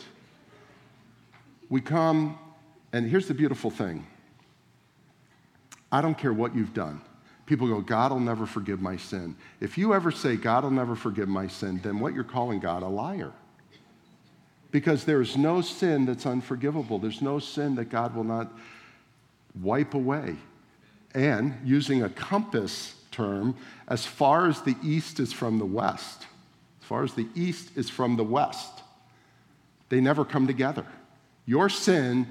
We 1.69 1.79
come, 1.79 2.37
and 2.91 3.09
here's 3.09 3.29
the 3.29 3.33
beautiful 3.33 3.71
thing 3.71 4.05
I 5.89 6.01
don't 6.01 6.17
care 6.17 6.33
what 6.33 6.53
you've 6.53 6.73
done. 6.73 7.01
People 7.45 7.69
go, 7.69 7.79
God 7.79 8.11
will 8.11 8.19
never 8.19 8.45
forgive 8.45 8.81
my 8.81 8.97
sin. 8.97 9.37
If 9.61 9.77
you 9.77 9.93
ever 9.93 10.11
say, 10.11 10.35
God 10.35 10.65
will 10.65 10.71
never 10.71 10.97
forgive 10.97 11.29
my 11.29 11.47
sin, 11.47 11.79
then 11.81 11.99
what 12.01 12.13
you're 12.13 12.25
calling 12.25 12.59
God 12.59 12.83
a 12.83 12.87
liar. 12.87 13.31
Because 14.69 15.05
there's 15.05 15.37
no 15.37 15.61
sin 15.61 16.05
that's 16.05 16.25
unforgivable. 16.25 16.99
There's 16.99 17.21
no 17.21 17.39
sin 17.39 17.75
that 17.75 17.85
God 17.85 18.13
will 18.13 18.25
not 18.25 18.51
wipe 19.61 19.93
away. 19.93 20.35
And 21.13 21.57
using 21.63 22.03
a 22.03 22.09
compass 22.09 22.96
term, 23.17 23.55
as 23.87 24.05
far 24.05 24.47
as 24.47 24.61
the 24.61 24.75
east 24.83 25.19
is 25.19 25.33
from 25.33 25.57
the 25.57 25.65
west, 25.65 26.27
as 26.81 26.87
far 26.87 27.03
as 27.03 27.13
the 27.13 27.27
east 27.35 27.75
is 27.75 27.89
from 27.89 28.15
the 28.15 28.23
west, 28.23 28.83
they 29.89 29.99
never 29.99 30.23
come 30.23 30.47
together. 30.47 30.85
Your 31.45 31.69
sin 31.69 32.27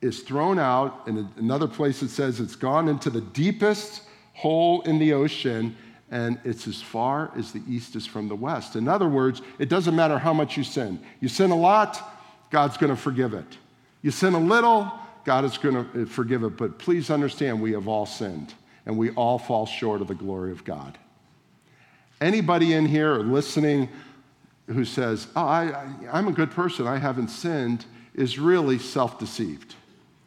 is 0.00 0.20
thrown 0.20 0.58
out. 0.58 1.06
In 1.06 1.28
another 1.36 1.68
place, 1.68 2.02
it 2.02 2.08
says 2.08 2.40
it's 2.40 2.56
gone 2.56 2.88
into 2.88 3.10
the 3.10 3.20
deepest 3.20 4.02
hole 4.34 4.80
in 4.82 4.98
the 4.98 5.12
ocean, 5.12 5.76
and 6.10 6.38
it's 6.44 6.66
as 6.66 6.80
far 6.80 7.30
as 7.36 7.52
the 7.52 7.62
east 7.68 7.94
is 7.96 8.06
from 8.06 8.28
the 8.28 8.36
west. 8.36 8.76
In 8.76 8.88
other 8.88 9.08
words, 9.08 9.42
it 9.58 9.68
doesn't 9.68 9.94
matter 9.94 10.18
how 10.18 10.32
much 10.32 10.56
you 10.56 10.64
sin. 10.64 10.98
You 11.20 11.28
sin 11.28 11.50
a 11.50 11.56
lot, 11.56 12.00
God's 12.50 12.76
going 12.76 12.94
to 12.94 13.00
forgive 13.00 13.34
it. 13.34 13.58
You 14.02 14.10
sin 14.10 14.34
a 14.34 14.40
little, 14.40 14.90
God 15.24 15.44
is 15.44 15.58
going 15.58 15.90
to 15.92 16.06
forgive 16.06 16.42
it. 16.42 16.56
But 16.56 16.78
please 16.78 17.10
understand, 17.10 17.60
we 17.60 17.72
have 17.72 17.88
all 17.88 18.06
sinned, 18.06 18.54
and 18.86 18.96
we 18.96 19.10
all 19.10 19.38
fall 19.38 19.66
short 19.66 20.00
of 20.00 20.08
the 20.08 20.14
glory 20.14 20.52
of 20.52 20.64
God. 20.64 20.98
Anybody 22.20 22.72
in 22.72 22.86
here 22.86 23.14
or 23.14 23.22
listening 23.22 23.88
who 24.66 24.84
says, 24.84 25.26
Oh, 25.34 25.44
I, 25.44 25.86
I, 26.12 26.18
am 26.18 26.28
a 26.28 26.32
good 26.32 26.50
person, 26.50 26.86
I 26.86 26.98
haven't 26.98 27.28
sinned, 27.28 27.84
is 28.14 28.38
really 28.38 28.78
self 28.78 29.18
deceived. 29.18 29.74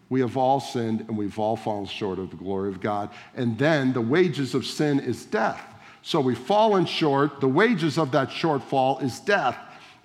We 0.09 0.21
have 0.21 0.37
all 0.37 0.59
sinned 0.59 1.01
and 1.01 1.17
we've 1.17 1.39
all 1.39 1.55
fallen 1.55 1.85
short 1.85 2.19
of 2.19 2.29
the 2.29 2.35
glory 2.35 2.69
of 2.69 2.79
God. 2.79 3.09
And 3.35 3.57
then 3.57 3.93
the 3.93 4.01
wages 4.01 4.53
of 4.53 4.65
sin 4.65 4.99
is 4.99 5.25
death. 5.25 5.61
So 6.01 6.21
we've 6.21 6.37
fallen 6.37 6.85
short. 6.85 7.41
The 7.41 7.47
wages 7.47 7.97
of 7.97 8.11
that 8.11 8.29
shortfall 8.29 9.01
is 9.01 9.19
death, 9.19 9.57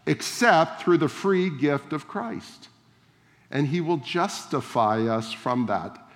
except 0.06 0.80
through 0.80 0.98
the 0.98 1.08
free 1.08 1.50
gift 1.50 1.92
of 1.92 2.08
Christ. 2.08 2.68
And 3.50 3.66
he 3.66 3.82
will 3.82 3.98
justify 3.98 5.02
us 5.02 5.32
from 5.32 5.66
that 5.66 6.09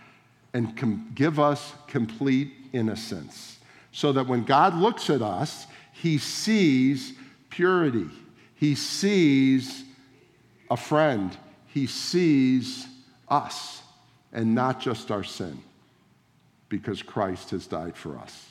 and 0.54 0.76
com- 0.76 1.10
give 1.14 1.38
us 1.38 1.72
complete 1.88 2.52
innocence. 2.72 3.58
So 3.92 4.12
that 4.12 4.26
when 4.26 4.44
God 4.44 4.74
looks 4.74 5.10
at 5.10 5.20
us, 5.20 5.66
he 5.92 6.18
sees 6.18 7.12
purity, 7.50 8.08
he 8.54 8.74
sees 8.74 9.84
a 10.70 10.76
friend, 10.76 11.36
he 11.66 11.86
sees 11.86 12.86
us 13.28 13.82
and 14.32 14.54
not 14.54 14.80
just 14.80 15.10
our 15.10 15.24
sin 15.24 15.60
because 16.68 17.02
Christ 17.02 17.50
has 17.50 17.66
died 17.66 17.96
for 17.96 18.18
us. 18.18 18.46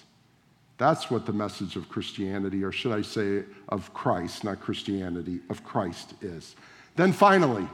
That's 0.77 1.11
what 1.11 1.25
the 1.25 1.33
message 1.33 1.75
of 1.75 1.89
Christianity, 1.89 2.63
or 2.63 2.71
should 2.71 2.93
I 2.93 3.01
say 3.01 3.43
of 3.69 3.93
Christ, 3.93 4.43
not 4.43 4.59
Christianity, 4.59 5.39
of 5.49 5.63
Christ 5.63 6.13
is. 6.21 6.55
Then 6.95 7.11
finally, 7.11 7.67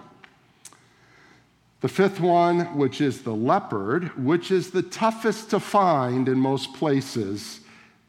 the 1.81 1.87
fifth 1.87 2.19
one, 2.19 2.77
which 2.77 2.99
is 2.99 3.21
the 3.21 3.33
leopard, 3.33 4.11
which 4.23 4.51
is 4.51 4.71
the 4.71 4.81
toughest 4.81 5.49
to 5.51 5.59
find 5.59 6.27
in 6.27 6.37
most 6.37 6.73
places 6.73 7.61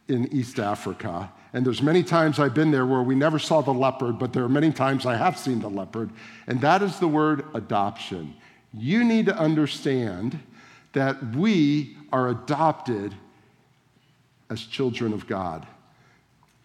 in 0.09 0.27
East 0.33 0.59
Africa. 0.59 1.33
And 1.53 1.65
there's 1.65 1.83
many 1.83 2.03
times 2.03 2.39
I've 2.39 2.55
been 2.55 2.71
there 2.71 2.87
where 2.87 3.03
we 3.03 3.15
never 3.15 3.39
saw 3.39 3.61
the 3.61 3.73
leopard, 3.73 4.19
but 4.19 4.33
there 4.33 4.45
are 4.45 4.49
many 4.49 4.73
times 4.73 5.07
I 5.07 5.17
have 5.17 5.39
seen 5.39 5.61
the 5.61 5.71
leopard. 5.71 6.11
And 6.47 6.61
that 6.61 6.83
is 6.83 6.99
the 6.99 7.09
word 7.09 7.45
adoption. 7.55 8.35
You 8.73 9.05
need 9.05 9.27
to 9.27 9.37
understand 9.37 10.39
that 10.93 11.35
we 11.37 11.97
are 12.13 12.29
adopted 12.29 13.15
as 14.49 14.63
children 14.63 15.13
of 15.13 15.27
God. 15.27 15.67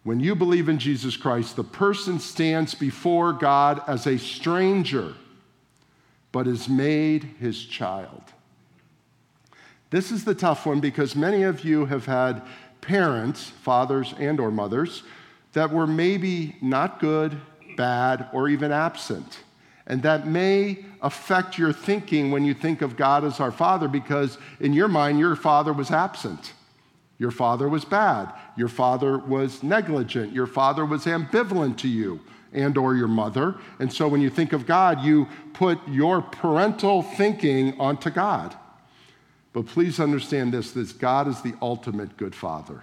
When 0.02 0.20
you 0.20 0.36
believe 0.36 0.68
in 0.68 0.78
Jesus 0.78 1.16
Christ, 1.16 1.56
the 1.56 1.64
person 1.64 2.20
stands 2.20 2.74
before 2.74 3.32
God 3.32 3.82
as 3.88 4.06
a 4.06 4.18
stranger, 4.18 5.14
but 6.36 6.46
is 6.46 6.68
made 6.68 7.24
his 7.40 7.64
child. 7.64 8.22
This 9.88 10.12
is 10.12 10.26
the 10.26 10.34
tough 10.34 10.66
one 10.66 10.80
because 10.80 11.16
many 11.16 11.44
of 11.44 11.64
you 11.64 11.86
have 11.86 12.04
had 12.04 12.42
parents, 12.82 13.44
fathers 13.62 14.12
and 14.18 14.38
or 14.38 14.50
mothers, 14.50 15.02
that 15.54 15.72
were 15.72 15.86
maybe 15.86 16.54
not 16.60 17.00
good, 17.00 17.40
bad, 17.78 18.28
or 18.34 18.50
even 18.50 18.70
absent. 18.70 19.44
And 19.86 20.02
that 20.02 20.26
may 20.26 20.84
affect 21.00 21.56
your 21.56 21.72
thinking 21.72 22.30
when 22.30 22.44
you 22.44 22.52
think 22.52 22.82
of 22.82 22.98
God 22.98 23.24
as 23.24 23.40
our 23.40 23.50
Father 23.50 23.88
because 23.88 24.36
in 24.60 24.74
your 24.74 24.88
mind, 24.88 25.18
your 25.18 25.36
father 25.36 25.72
was 25.72 25.90
absent. 25.90 26.52
Your 27.16 27.30
father 27.30 27.66
was 27.66 27.86
bad. 27.86 28.30
Your 28.58 28.68
father 28.68 29.16
was 29.16 29.62
negligent. 29.62 30.34
Your 30.34 30.46
father 30.46 30.84
was 30.84 31.06
ambivalent 31.06 31.78
to 31.78 31.88
you 31.88 32.20
and 32.52 32.76
or 32.76 32.94
your 32.94 33.08
mother. 33.08 33.56
And 33.78 33.92
so 33.92 34.08
when 34.08 34.20
you 34.20 34.30
think 34.30 34.52
of 34.52 34.66
God, 34.66 35.02
you 35.02 35.28
put 35.52 35.78
your 35.88 36.22
parental 36.22 37.02
thinking 37.02 37.78
onto 37.80 38.10
God. 38.10 38.54
But 39.52 39.66
please 39.66 40.00
understand 40.00 40.52
this 40.52 40.72
this 40.72 40.92
God 40.92 41.28
is 41.28 41.40
the 41.42 41.54
ultimate 41.62 42.16
good 42.16 42.34
father. 42.34 42.82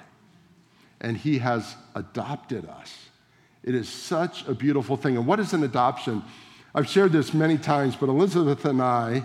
And 1.02 1.18
he 1.18 1.40
has 1.40 1.76
adopted 1.96 2.68
us. 2.68 3.10
It 3.64 3.76
is 3.76 3.88
such 3.88 4.48
a 4.48 4.54
beautiful 4.54 4.98
thing. 4.98 5.18
And 5.18 5.26
what 5.28 5.40
is 5.40 5.54
an 5.54 5.64
adoption? 5.64 6.24
I've 6.76 6.88
shared 6.88 7.12
this 7.12 7.34
many 7.34 7.58
times, 7.58 7.96
but 7.96 8.10
Elizabeth 8.10 8.66
and 8.66 8.82
I, 8.82 9.24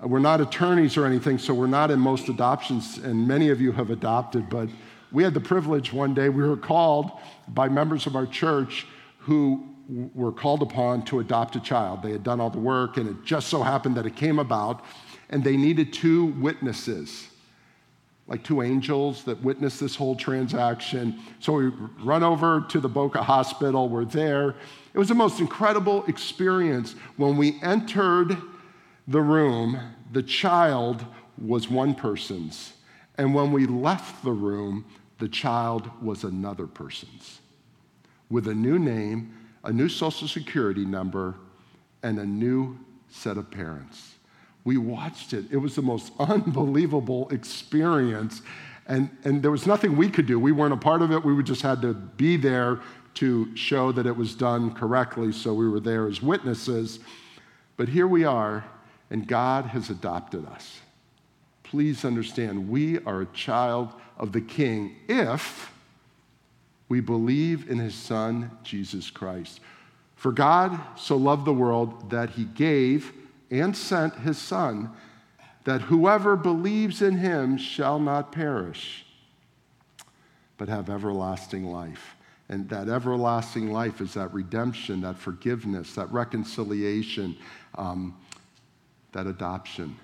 we're 0.00 0.20
not 0.20 0.40
attorneys 0.40 0.96
or 0.96 1.06
anything, 1.06 1.38
so 1.38 1.52
we're 1.52 1.66
not 1.66 1.90
in 1.90 1.98
most 1.98 2.28
adoptions, 2.28 2.98
and 2.98 3.26
many 3.26 3.48
of 3.48 3.60
you 3.60 3.72
have 3.72 3.90
adopted, 3.90 4.48
but 4.48 4.68
we 5.10 5.24
had 5.24 5.34
the 5.34 5.40
privilege 5.40 5.92
one 5.92 6.14
day, 6.14 6.28
we 6.28 6.46
were 6.46 6.56
called 6.56 7.10
by 7.48 7.68
members 7.68 8.06
of 8.06 8.14
our 8.14 8.26
church 8.26 8.86
who 9.18 9.68
were 10.14 10.32
called 10.32 10.62
upon 10.62 11.02
to 11.02 11.20
adopt 11.20 11.56
a 11.56 11.60
child. 11.60 12.02
They 12.02 12.12
had 12.12 12.22
done 12.22 12.40
all 12.40 12.50
the 12.50 12.58
work, 12.58 12.96
and 12.98 13.08
it 13.08 13.24
just 13.24 13.48
so 13.48 13.62
happened 13.62 13.96
that 13.96 14.06
it 14.06 14.16
came 14.16 14.38
about, 14.38 14.84
and 15.30 15.42
they 15.42 15.56
needed 15.56 15.92
two 15.92 16.26
witnesses, 16.26 17.28
like 18.26 18.42
two 18.44 18.60
angels 18.60 19.24
that 19.24 19.42
witnessed 19.42 19.80
this 19.80 19.96
whole 19.96 20.14
transaction. 20.14 21.18
So 21.40 21.54
we 21.54 21.66
run 22.02 22.22
over 22.22 22.64
to 22.68 22.80
the 22.80 22.88
Boca 22.88 23.22
Hospital, 23.22 23.88
we're 23.88 24.04
there. 24.04 24.54
It 24.92 24.98
was 24.98 25.08
the 25.08 25.14
most 25.14 25.40
incredible 25.40 26.04
experience 26.06 26.94
when 27.16 27.36
we 27.36 27.58
entered 27.62 28.36
the 29.06 29.22
room, 29.22 29.80
the 30.12 30.22
child 30.22 31.04
was 31.38 31.70
one 31.70 31.94
person's. 31.94 32.74
And 33.16 33.34
when 33.34 33.52
we 33.52 33.66
left 33.66 34.22
the 34.22 34.32
room, 34.32 34.84
the 35.18 35.28
child 35.28 35.90
was 36.02 36.24
another 36.24 36.66
person's 36.66 37.40
with 38.30 38.48
a 38.48 38.54
new 38.54 38.78
name, 38.78 39.34
a 39.64 39.72
new 39.72 39.88
social 39.88 40.28
security 40.28 40.84
number, 40.84 41.34
and 42.02 42.18
a 42.18 42.26
new 42.26 42.78
set 43.08 43.36
of 43.36 43.50
parents. 43.50 44.14
We 44.64 44.76
watched 44.76 45.32
it. 45.32 45.46
It 45.50 45.56
was 45.56 45.74
the 45.74 45.82
most 45.82 46.12
unbelievable 46.18 47.28
experience. 47.30 48.42
And, 48.86 49.10
and 49.24 49.42
there 49.42 49.50
was 49.50 49.66
nothing 49.66 49.96
we 49.96 50.08
could 50.08 50.26
do. 50.26 50.38
We 50.38 50.52
weren't 50.52 50.74
a 50.74 50.78
part 50.78 51.02
of 51.02 51.12
it. 51.12 51.24
We 51.24 51.42
just 51.42 51.62
had 51.62 51.82
to 51.82 51.94
be 51.94 52.36
there 52.36 52.80
to 53.14 53.54
show 53.56 53.92
that 53.92 54.06
it 54.06 54.16
was 54.16 54.34
done 54.34 54.72
correctly. 54.74 55.32
So 55.32 55.52
we 55.52 55.68
were 55.68 55.80
there 55.80 56.06
as 56.06 56.22
witnesses. 56.22 57.00
But 57.76 57.88
here 57.88 58.06
we 58.06 58.24
are 58.24 58.64
and 59.10 59.26
God 59.26 59.66
has 59.66 59.90
adopted 59.90 60.46
us. 60.46 60.80
Please 61.62 62.04
understand, 62.04 62.68
we 62.68 62.98
are 63.04 63.22
a 63.22 63.26
child 63.26 63.92
of 64.16 64.32
the 64.32 64.40
King 64.40 64.96
if 65.08 65.72
we 66.88 67.00
believe 67.00 67.70
in 67.70 67.78
his 67.78 67.94
Son, 67.94 68.50
Jesus 68.62 69.10
Christ. 69.10 69.60
For 70.16 70.32
God 70.32 70.78
so 70.96 71.16
loved 71.16 71.44
the 71.44 71.52
world 71.52 72.10
that 72.10 72.30
he 72.30 72.44
gave 72.44 73.12
and 73.50 73.76
sent 73.76 74.14
his 74.14 74.38
Son, 74.38 74.90
that 75.64 75.82
whoever 75.82 76.36
believes 76.36 77.02
in 77.02 77.18
him 77.18 77.56
shall 77.56 77.98
not 77.98 78.32
perish, 78.32 79.04
but 80.56 80.68
have 80.68 80.90
everlasting 80.90 81.64
life. 81.64 82.16
And 82.48 82.68
that 82.70 82.88
everlasting 82.88 83.70
life 83.70 84.00
is 84.00 84.14
that 84.14 84.32
redemption, 84.32 85.02
that 85.02 85.18
forgiveness, 85.18 85.94
that 85.94 86.10
reconciliation. 86.10 87.36
Um, 87.76 88.16
that 89.12 89.26
adoption 89.26 89.96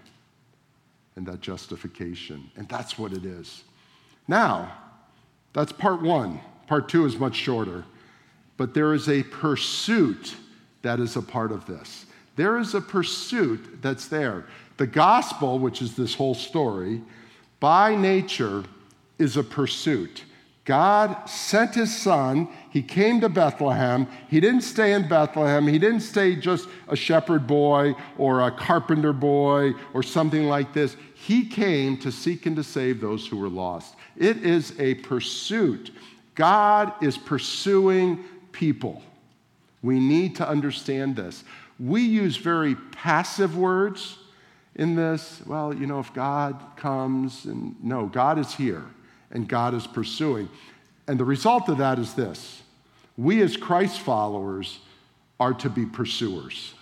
and 1.17 1.27
that 1.27 1.41
justification. 1.41 2.51
And 2.57 2.69
that's 2.69 2.99
what 2.99 3.13
it 3.13 3.25
is. 3.25 3.65
Now, 4.27 4.73
that's 5.53 5.73
part 5.73 6.03
one. 6.03 6.41
Part 6.67 6.89
two 6.89 7.05
is 7.07 7.19
much 7.19 7.35
shorter. 7.35 7.85
But 8.57 8.75
there 8.75 8.95
is 8.95 9.09
a 9.09 9.23
pursuit 9.25 10.37
that 10.83 11.01
is 11.01 11.17
a 11.17 11.23
part 11.23 11.53
of 11.53 11.67
this. 11.67 12.07
There 12.37 12.59
is 12.59 12.75
a 12.75 12.81
pursuit 12.81 13.83
that's 13.83 14.09
there. 14.09 14.47
The 14.77 14.87
gospel, 14.87 15.59
which 15.59 15.83
is 15.83 15.95
this 15.95 16.15
whole 16.15 16.35
story, 16.35 17.01
by 17.61 17.95
nature 17.95 18.65
is 19.19 19.37
a 19.37 19.43
pursuit. 19.43 20.25
God 20.65 21.29
sent 21.29 21.75
his 21.75 21.95
son. 21.95 22.49
He 22.71 22.83
came 22.83 23.21
to 23.21 23.29
Bethlehem. 23.29 24.07
He 24.29 24.41
didn't 24.41 24.63
stay 24.63 24.95
in 24.95 25.09
Bethlehem. 25.09 25.67
He 25.67 25.79
didn't 25.79 26.01
stay 26.01 26.37
just 26.37 26.69
a 26.89 26.97
shepherd 26.97 27.47
boy 27.47 27.95
or 28.17 28.41
a 28.41 28.51
carpenter 28.51 29.13
boy 29.13 29.73
or 29.93 30.03
something 30.03 30.45
like 30.45 30.73
this. 30.73 30.97
He 31.15 31.47
came 31.47 31.99
to 31.99 32.11
seek 32.11 32.47
and 32.47 32.57
to 32.57 32.65
save 32.65 33.01
those 33.01 33.27
who 33.27 33.37
were 33.37 33.49
lost. 33.49 33.95
It 34.17 34.39
is 34.39 34.79
a 34.81 34.95
pursuit. 34.97 35.91
God 36.35 36.93
is 37.03 37.17
pursuing 37.17 38.25
people. 38.53 39.03
We 39.83 40.01
need 40.01 40.37
to 40.37 40.49
understand 40.49 41.17
this. 41.17 41.45
We 41.79 42.03
use 42.03 42.37
very 42.37 42.75
passive 42.75 43.57
words 43.57 44.19
in 44.75 44.97
this. 44.97 45.43
Well, 45.47 45.75
you 45.75 45.87
know, 45.87 46.01
if 46.01 46.13
God 46.15 46.61
comes 46.77 47.45
and 47.45 47.77
no, 47.83 48.07
God 48.07 48.39
is 48.39 48.55
here 48.55 48.85
and 49.31 49.49
God 49.49 49.75
is 49.75 49.87
pursuing. 49.87 50.49
And 51.07 51.21
the 51.21 51.25
result 51.25 51.69
of 51.69 51.79
that 51.79 51.99
is 51.99 52.15
this 52.15 52.63
we, 53.17 53.43
as 53.43 53.57
Christ 53.57 54.01
followers, 54.01 54.81
are 55.39 55.55
to 55.55 55.69
be 55.69 55.87
pursuers. 55.87 56.75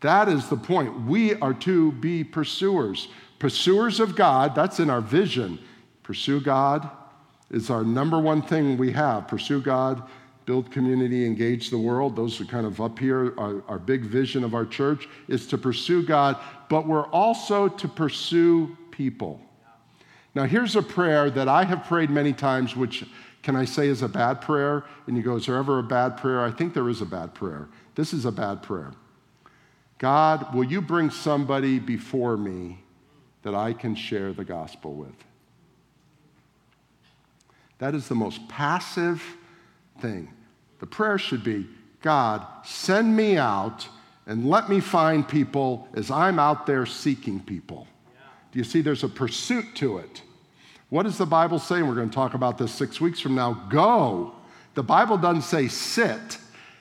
That 0.00 0.28
is 0.28 0.48
the 0.48 0.56
point. 0.56 1.06
We 1.06 1.34
are 1.36 1.54
to 1.54 1.92
be 1.92 2.24
pursuers. 2.24 3.08
Pursuers 3.38 4.00
of 4.00 4.16
God, 4.16 4.54
that's 4.54 4.80
in 4.80 4.90
our 4.90 5.00
vision. 5.00 5.58
Pursue 6.02 6.40
God 6.40 6.90
is 7.50 7.70
our 7.70 7.84
number 7.84 8.18
one 8.18 8.42
thing 8.42 8.76
we 8.76 8.92
have. 8.92 9.28
Pursue 9.28 9.60
God, 9.60 10.02
build 10.46 10.70
community, 10.70 11.26
engage 11.26 11.70
the 11.70 11.78
world. 11.78 12.16
Those 12.16 12.40
are 12.40 12.44
kind 12.44 12.66
of 12.66 12.80
up 12.80 12.98
here. 12.98 13.34
Our, 13.38 13.62
our 13.68 13.78
big 13.78 14.02
vision 14.02 14.44
of 14.44 14.54
our 14.54 14.66
church 14.66 15.08
is 15.28 15.46
to 15.48 15.58
pursue 15.58 16.02
God, 16.04 16.36
but 16.68 16.86
we're 16.86 17.06
also 17.08 17.68
to 17.68 17.88
pursue 17.88 18.76
people. 18.90 19.40
Now, 20.34 20.44
here's 20.44 20.76
a 20.76 20.82
prayer 20.82 21.28
that 21.30 21.48
I 21.48 21.64
have 21.64 21.84
prayed 21.84 22.10
many 22.10 22.32
times, 22.32 22.76
which 22.76 23.04
can 23.42 23.56
I 23.56 23.64
say 23.64 23.88
is 23.88 24.02
a 24.02 24.08
bad 24.08 24.40
prayer? 24.40 24.84
And 25.06 25.16
you 25.16 25.22
go, 25.22 25.36
Is 25.36 25.46
there 25.46 25.56
ever 25.56 25.78
a 25.78 25.82
bad 25.82 26.16
prayer? 26.16 26.44
I 26.44 26.50
think 26.50 26.74
there 26.74 26.88
is 26.88 27.00
a 27.00 27.06
bad 27.06 27.34
prayer. 27.34 27.68
This 27.94 28.12
is 28.12 28.24
a 28.24 28.32
bad 28.32 28.62
prayer. 28.62 28.92
God, 29.98 30.54
will 30.54 30.64
you 30.64 30.80
bring 30.80 31.10
somebody 31.10 31.78
before 31.78 32.36
me 32.36 32.78
that 33.42 33.54
I 33.54 33.72
can 33.72 33.94
share 33.94 34.32
the 34.32 34.44
gospel 34.44 34.94
with? 34.94 35.14
That 37.80 37.94
is 37.94 38.08
the 38.08 38.14
most 38.14 38.46
passive 38.48 39.22
thing. 40.00 40.32
The 40.78 40.86
prayer 40.86 41.18
should 41.18 41.42
be 41.42 41.66
God, 42.02 42.46
send 42.64 43.14
me 43.14 43.36
out 43.36 43.86
and 44.26 44.48
let 44.48 44.70
me 44.70 44.80
find 44.80 45.26
people 45.26 45.88
as 45.94 46.10
I'm 46.10 46.38
out 46.38 46.66
there 46.66 46.86
seeking 46.86 47.40
people. 47.40 47.86
Do 48.52 48.58
you 48.58 48.64
see 48.64 48.80
there's 48.80 49.04
a 49.04 49.08
pursuit 49.08 49.74
to 49.76 49.98
it? 49.98 50.22
What 50.88 51.04
does 51.04 51.18
the 51.18 51.26
Bible 51.26 51.58
say? 51.58 51.82
We're 51.82 51.94
going 51.94 52.10
to 52.10 52.14
talk 52.14 52.34
about 52.34 52.58
this 52.58 52.72
six 52.72 53.00
weeks 53.00 53.20
from 53.20 53.34
now. 53.34 53.52
Go. 53.70 54.34
The 54.74 54.82
Bible 54.82 55.18
doesn't 55.18 55.42
say 55.42 55.68
sit 55.68 56.38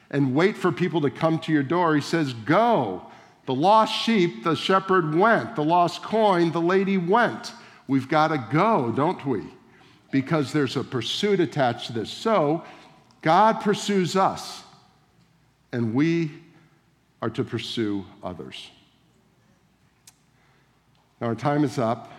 and 0.10 0.34
wait 0.34 0.58
for 0.58 0.72
people 0.72 1.02
to 1.02 1.12
come 1.12 1.40
to 1.40 1.52
your 1.52 1.64
door. 1.64 1.96
He 1.96 2.02
says 2.02 2.34
go. 2.34 3.04
The 3.46 3.54
lost 3.54 3.94
sheep, 3.94 4.44
the 4.44 4.56
shepherd 4.56 5.16
went. 5.16 5.56
The 5.56 5.64
lost 5.64 6.04
coin, 6.04 6.52
the 6.52 6.62
lady 6.62 6.98
went. 6.98 7.52
We've 7.88 8.08
got 8.08 8.30
to 8.30 8.48
go, 8.52 8.92
don't 8.92 9.26
we? 9.26 9.44
Because 10.12 10.52
there's 10.52 10.76
a 10.76 10.84
pursuit 10.84 11.40
attached 11.40 11.88
to 11.88 11.94
this. 11.94 12.10
So, 12.10 12.64
God 13.22 13.62
pursues 13.62 14.16
us, 14.16 14.64
and 15.72 15.94
we 15.94 16.32
are 17.22 17.30
to 17.30 17.44
pursue 17.44 18.06
others. 18.24 18.70
Now, 21.20 21.28
our 21.28 21.36
time 21.36 21.64
is 21.64 21.78
up. 21.78 22.12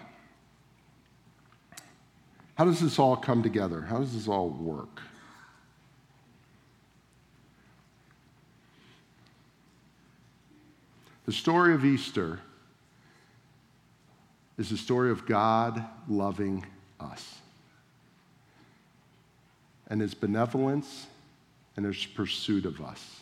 How 2.57 2.66
does 2.66 2.80
this 2.80 2.99
all 2.99 3.16
come 3.16 3.43
together? 3.43 3.80
How 3.80 3.99
does 3.99 4.12
this 4.12 4.28
all 4.28 4.51
work? 4.51 5.01
The 11.24 11.32
story 11.32 11.74
of 11.74 11.84
Easter 11.84 12.41
is 14.59 14.68
the 14.68 14.76
story 14.76 15.11
of 15.11 15.24
God 15.24 15.82
loving 16.07 16.66
us 16.99 17.38
and 19.91 20.01
his 20.01 20.14
benevolence 20.14 21.07
and 21.76 21.84
his 21.84 22.07
pursuit 22.07 22.64
of 22.64 22.80
us. 22.80 23.20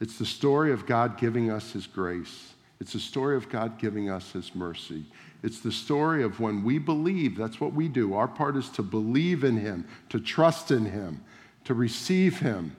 It's 0.00 0.18
the 0.18 0.26
story 0.26 0.72
of 0.72 0.84
God 0.84 1.16
giving 1.16 1.50
us 1.50 1.72
his 1.72 1.86
grace. 1.86 2.52
It's 2.80 2.92
the 2.92 3.00
story 3.00 3.36
of 3.36 3.48
God 3.48 3.78
giving 3.78 4.10
us 4.10 4.32
his 4.32 4.54
mercy. 4.54 5.06
It's 5.42 5.60
the 5.60 5.72
story 5.72 6.22
of 6.22 6.40
when 6.40 6.62
we 6.64 6.78
believe, 6.78 7.36
that's 7.36 7.60
what 7.60 7.72
we 7.72 7.88
do. 7.88 8.14
Our 8.14 8.28
part 8.28 8.56
is 8.56 8.68
to 8.70 8.82
believe 8.82 9.44
in 9.44 9.56
him, 9.56 9.86
to 10.10 10.20
trust 10.20 10.70
in 10.70 10.84
him, 10.84 11.22
to 11.64 11.72
receive 11.72 12.38
him, 12.38 12.76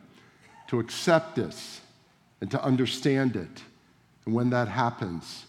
to 0.68 0.80
accept 0.80 1.36
this, 1.36 1.82
and 2.42 2.52
to 2.52 2.62
understand 2.64 3.36
it. 3.36 3.64
And 4.26 4.36
when 4.36 4.50
that 4.52 4.68
happens, 4.68 5.46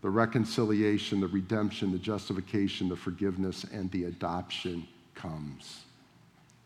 the 0.00 0.10
reconciliation, 0.10 1.20
the 1.20 1.26
redemption, 1.26 1.92
the 1.92 1.98
justification, 1.98 2.88
the 2.88 2.96
forgiveness, 2.96 3.64
and 3.64 3.90
the 3.90 4.04
adoption 4.04 4.86
comes. 5.14 5.82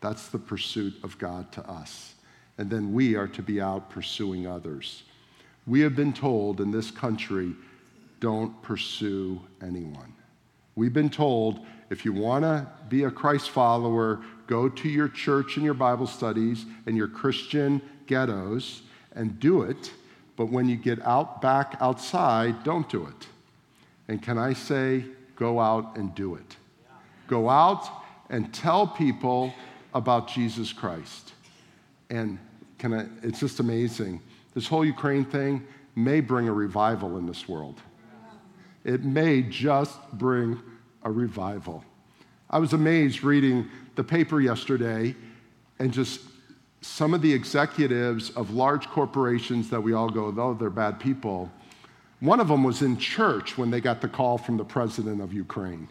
That's 0.01 0.27
the 0.27 0.39
pursuit 0.39 0.93
of 1.03 1.17
God 1.17 1.51
to 1.53 1.69
us. 1.69 2.13
And 2.57 2.69
then 2.69 2.93
we 2.93 3.15
are 3.15 3.27
to 3.29 3.41
be 3.41 3.61
out 3.61 3.89
pursuing 3.89 4.47
others. 4.47 5.03
We 5.65 5.81
have 5.81 5.95
been 5.95 6.13
told 6.13 6.61
in 6.61 6.71
this 6.71 6.91
country 6.91 7.53
don't 8.19 8.61
pursue 8.61 9.41
anyone. 9.61 10.13
We've 10.75 10.93
been 10.93 11.09
told 11.09 11.65
if 11.89 12.03
you 12.03 12.13
want 12.13 12.43
to 12.43 12.67
be 12.89 13.03
a 13.03 13.11
Christ 13.11 13.49
follower, 13.49 14.21
go 14.47 14.69
to 14.69 14.89
your 14.89 15.07
church 15.07 15.55
and 15.55 15.65
your 15.65 15.73
Bible 15.73 16.07
studies 16.07 16.65
and 16.85 16.97
your 16.97 17.07
Christian 17.07 17.81
ghettos 18.07 18.81
and 19.15 19.39
do 19.39 19.63
it 19.63 19.91
but 20.37 20.51
when 20.51 20.69
you 20.69 20.77
get 20.77 21.03
out 21.03 21.41
back 21.41 21.75
outside, 21.81 22.63
don't 22.63 22.87
do 22.87 23.05
it. 23.07 23.27
And 24.07 24.21
can 24.21 24.37
I 24.37 24.53
say, 24.53 25.03
go 25.35 25.59
out 25.59 25.97
and 25.97 26.15
do 26.15 26.35
it? 26.35 26.55
Go 27.27 27.49
out 27.49 27.89
and 28.29 28.53
tell 28.53 28.87
people 28.87 29.53
about 29.97 30.27
Jesus 30.27 30.71
Christ. 30.73 31.33
And 32.09 32.39
can 32.77 32.93
I, 32.93 33.05
it's 33.23 33.39
just 33.39 33.59
amazing. 33.59 34.21
This 34.53 34.67
whole 34.67 34.85
Ukraine 34.85 35.25
thing 35.25 35.65
may 35.95 36.21
bring 36.21 36.47
a 36.47 36.53
revival 36.53 37.17
in 37.17 37.25
this 37.25 37.47
world. 37.49 37.81
It 38.83 39.03
may 39.03 39.41
just 39.41 39.99
bring 40.13 40.59
a 41.03 41.11
revival. 41.11 41.83
I 42.49 42.59
was 42.59 42.73
amazed 42.73 43.23
reading 43.23 43.69
the 43.95 44.03
paper 44.03 44.39
yesterday 44.39 45.15
and 45.79 45.91
just 45.91 46.21
some 46.81 47.13
of 47.13 47.21
the 47.21 47.33
executives 47.33 48.29
of 48.31 48.51
large 48.51 48.87
corporations 48.87 49.69
that 49.69 49.81
we 49.81 49.93
all 49.93 50.09
go, 50.09 50.33
oh, 50.37 50.53
they're 50.53 50.69
bad 50.69 50.99
people, 50.99 51.51
one 52.19 52.39
of 52.39 52.47
them 52.47 52.63
was 52.63 52.81
in 52.81 52.97
church 52.97 53.57
when 53.57 53.69
they 53.69 53.81
got 53.81 54.01
the 54.01 54.07
call 54.07 54.37
from 54.37 54.57
the 54.57 54.65
president 54.65 55.21
of 55.21 55.33
Ukraine. 55.33 55.87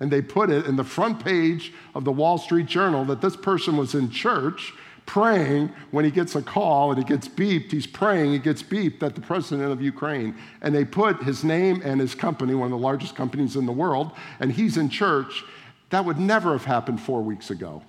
And 0.00 0.10
they 0.10 0.22
put 0.22 0.50
it 0.50 0.66
in 0.66 0.76
the 0.76 0.84
front 0.84 1.22
page 1.22 1.72
of 1.94 2.04
the 2.04 2.12
Wall 2.12 2.38
Street 2.38 2.66
Journal 2.66 3.04
that 3.04 3.20
this 3.20 3.36
person 3.36 3.76
was 3.76 3.94
in 3.94 4.10
church 4.10 4.72
praying 5.06 5.72
when 5.90 6.04
he 6.04 6.10
gets 6.10 6.36
a 6.36 6.42
call 6.42 6.90
and 6.92 6.98
he 6.98 7.04
gets 7.04 7.28
beeped. 7.28 7.70
He's 7.72 7.86
praying, 7.86 8.32
he 8.32 8.38
gets 8.38 8.62
beeped 8.62 9.02
at 9.02 9.14
the 9.14 9.20
president 9.20 9.72
of 9.72 9.82
Ukraine. 9.82 10.36
And 10.62 10.74
they 10.74 10.84
put 10.84 11.22
his 11.22 11.44
name 11.44 11.82
and 11.84 12.00
his 12.00 12.14
company, 12.14 12.54
one 12.54 12.66
of 12.66 12.78
the 12.78 12.84
largest 12.84 13.14
companies 13.16 13.56
in 13.56 13.66
the 13.66 13.72
world, 13.72 14.12
and 14.38 14.52
he's 14.52 14.76
in 14.76 14.88
church. 14.88 15.44
That 15.90 16.04
would 16.04 16.18
never 16.18 16.52
have 16.52 16.64
happened 16.64 17.00
four 17.00 17.22
weeks 17.22 17.50
ago. 17.50 17.82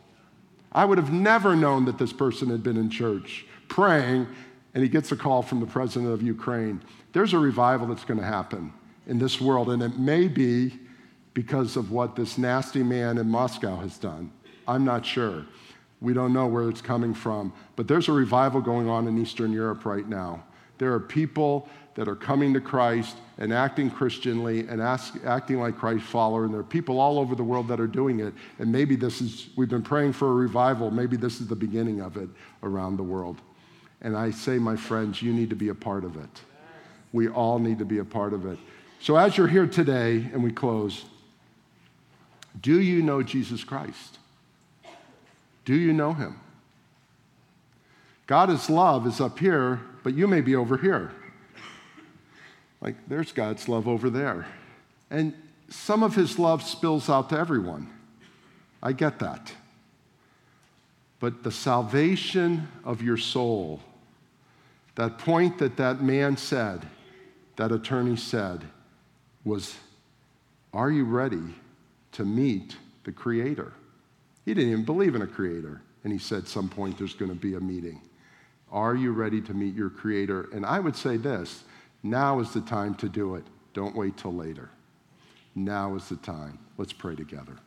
I 0.72 0.84
would 0.86 0.97
have 0.97 1.14
never 1.14 1.55
known 1.55 1.86
that 1.86 1.97
this 1.97 2.12
person 2.12 2.49
had 2.49 2.64
been 2.64 2.78
in 2.78 2.89
church 2.89 3.45
praying, 3.68 4.28
and 4.74 4.84
he 4.84 4.89
gets 4.89 5.12
a 5.12 5.16
call 5.16 5.43
from 5.43 5.59
the 5.59 5.66
president 5.66 6.12
of 6.12 6.22
Ukraine. 6.22 6.82
There's 7.14 7.34
a 7.34 7.39
revival 7.39 7.88
that's 7.88 8.03
going 8.03 8.20
to 8.20 8.26
happen 8.26 8.74
in 9.05 9.20
this 9.20 9.39
world, 9.39 9.70
and 9.70 9.84
it 9.84 9.99
may 9.99 10.28
be 10.28 10.80
because 11.34 11.78
of 11.78 11.92
what 11.92 12.16
this 12.16 12.38
nasty 12.38 12.84
man 12.84 13.18
in 13.18 13.30
Moscow 13.30 13.78
has 13.78 13.98
done. 13.98 14.32
I'm 14.68 14.84
not 14.84 15.06
sure. 15.06 15.46
We 16.02 16.14
don't 16.14 16.34
know 16.34 16.48
where 16.48 16.70
it's 16.70 16.82
coming 16.82 17.14
from, 17.14 17.54
but 17.76 17.88
there's 17.88 18.10
a 18.10 18.12
revival 18.12 18.62
going 18.62 18.90
on 18.90 19.08
in 19.08 19.18
Eastern 19.18 19.54
Europe 19.54 19.86
right 19.86 20.08
now. 20.08 20.44
There 20.78 20.94
are 20.94 21.00
people 21.00 21.70
that 21.94 22.08
are 22.08 22.16
coming 22.16 22.54
to 22.54 22.62
Christ 22.62 23.18
and 23.38 23.54
acting 23.54 23.92
Christianly 23.92 24.68
and 24.68 24.82
ask, 24.82 25.16
acting 25.26 25.60
like 25.60 25.78
Christ 25.78 26.06
follower. 26.06 26.46
And 26.46 26.54
there 26.54 26.62
are 26.62 26.64
people 26.64 27.00
all 27.00 27.20
over 27.20 27.36
the 27.36 27.44
world 27.44 27.68
that 27.68 27.80
are 27.80 27.88
doing 27.88 28.20
it. 28.20 28.34
And 28.60 28.72
maybe 28.72 28.96
this 28.96 29.22
is, 29.22 29.50
we've 29.56 29.70
been 29.70 29.84
praying 29.84 30.14
for 30.14 30.30
a 30.30 30.34
revival. 30.34 30.90
Maybe 30.90 31.18
this 31.18 31.42
is 31.42 31.48
the 31.48 31.56
beginning 31.56 32.02
of 32.02 32.18
it 32.18 32.30
around 32.64 32.98
the 32.98 33.04
world. 33.04 33.42
And 34.02 34.18
I 34.18 34.32
say, 34.32 34.58
my 34.58 34.76
friends, 34.76 35.22
you 35.22 35.34
need 35.34 35.50
to 35.52 35.56
be 35.56 35.70
a 35.70 35.76
part 35.76 36.04
of 36.04 36.16
it. 36.16 36.42
We 37.14 37.28
all 37.28 37.60
need 37.60 37.78
to 37.80 37.86
be 37.86 38.00
a 38.00 38.06
part 38.06 38.34
of 38.34 38.46
it. 38.46 38.58
So 39.00 39.18
as 39.18 39.38
you're 39.38 39.48
here 39.48 39.68
today, 39.68 40.30
and 40.34 40.44
we 40.44 40.52
close, 40.52 41.06
do 42.60 42.82
you 42.82 43.02
know 43.02 43.24
Jesus 43.24 43.64
Christ? 43.64 44.20
Do 45.64 45.76
you 45.76 45.93
know 45.93 46.14
him? 46.14 46.39
God's 48.28 48.70
love 48.70 49.08
is 49.08 49.22
up 49.22 49.39
here, 49.39 49.80
but 50.04 50.14
you 50.14 50.28
may 50.28 50.41
be 50.41 50.56
over 50.56 50.78
here. 50.78 51.12
Like, 52.82 52.95
there's 53.08 53.32
God's 53.32 53.70
love 53.70 53.88
over 53.88 54.10
there. 54.10 54.47
And 55.10 55.34
some 55.70 56.04
of 56.04 56.16
his 56.16 56.39
love 56.39 56.64
spills 56.64 57.10
out 57.10 57.30
to 57.30 57.38
everyone. 57.38 57.89
I 58.82 58.93
get 58.93 59.20
that. 59.20 59.54
But 61.20 61.43
the 61.43 61.52
salvation 61.52 62.68
of 62.84 63.04
your 63.04 63.18
soul, 63.18 63.82
that 64.95 65.20
point 65.20 65.60
that 65.60 65.78
that 65.78 66.02
man 66.02 66.36
said, 66.38 66.88
that 67.58 67.72
attorney 67.72 68.16
said, 68.16 68.64
was 69.45 69.76
Are 70.74 70.89
you 70.89 71.06
ready 71.06 71.56
to 72.14 72.26
meet 72.26 72.76
the 73.03 73.12
Creator? 73.12 73.74
He 74.45 74.53
didn't 74.53 74.72
even 74.72 74.86
believe 74.86 75.16
in 75.16 75.22
a 75.22 75.28
Creator. 75.28 75.82
And 76.03 76.12
he 76.12 76.20
said, 76.20 76.47
Some 76.47 76.70
point 76.70 76.97
there's 76.97 77.14
going 77.14 77.32
to 77.32 77.38
be 77.38 77.55
a 77.55 77.59
meeting. 77.59 78.01
Are 78.72 78.95
you 78.95 79.12
ready 79.12 79.41
to 79.41 79.53
meet 79.53 79.76
your 79.76 79.89
Creator? 79.89 80.49
And 80.53 80.66
I 80.66 80.80
would 80.80 80.95
say 80.95 81.18
this 81.18 81.64
now 82.03 82.39
is 82.39 82.51
the 82.53 82.62
time 82.62 82.95
to 82.95 83.09
do 83.09 83.36
it. 83.36 83.43
Don't 83.74 83.95
wait 83.95 84.18
till 84.18 84.34
later. 84.34 84.70
Now 85.55 85.95
is 85.95 86.09
the 86.09 86.16
time. 86.18 86.57
Let's 86.78 86.93
pray 86.93 87.16
together. 87.16 87.57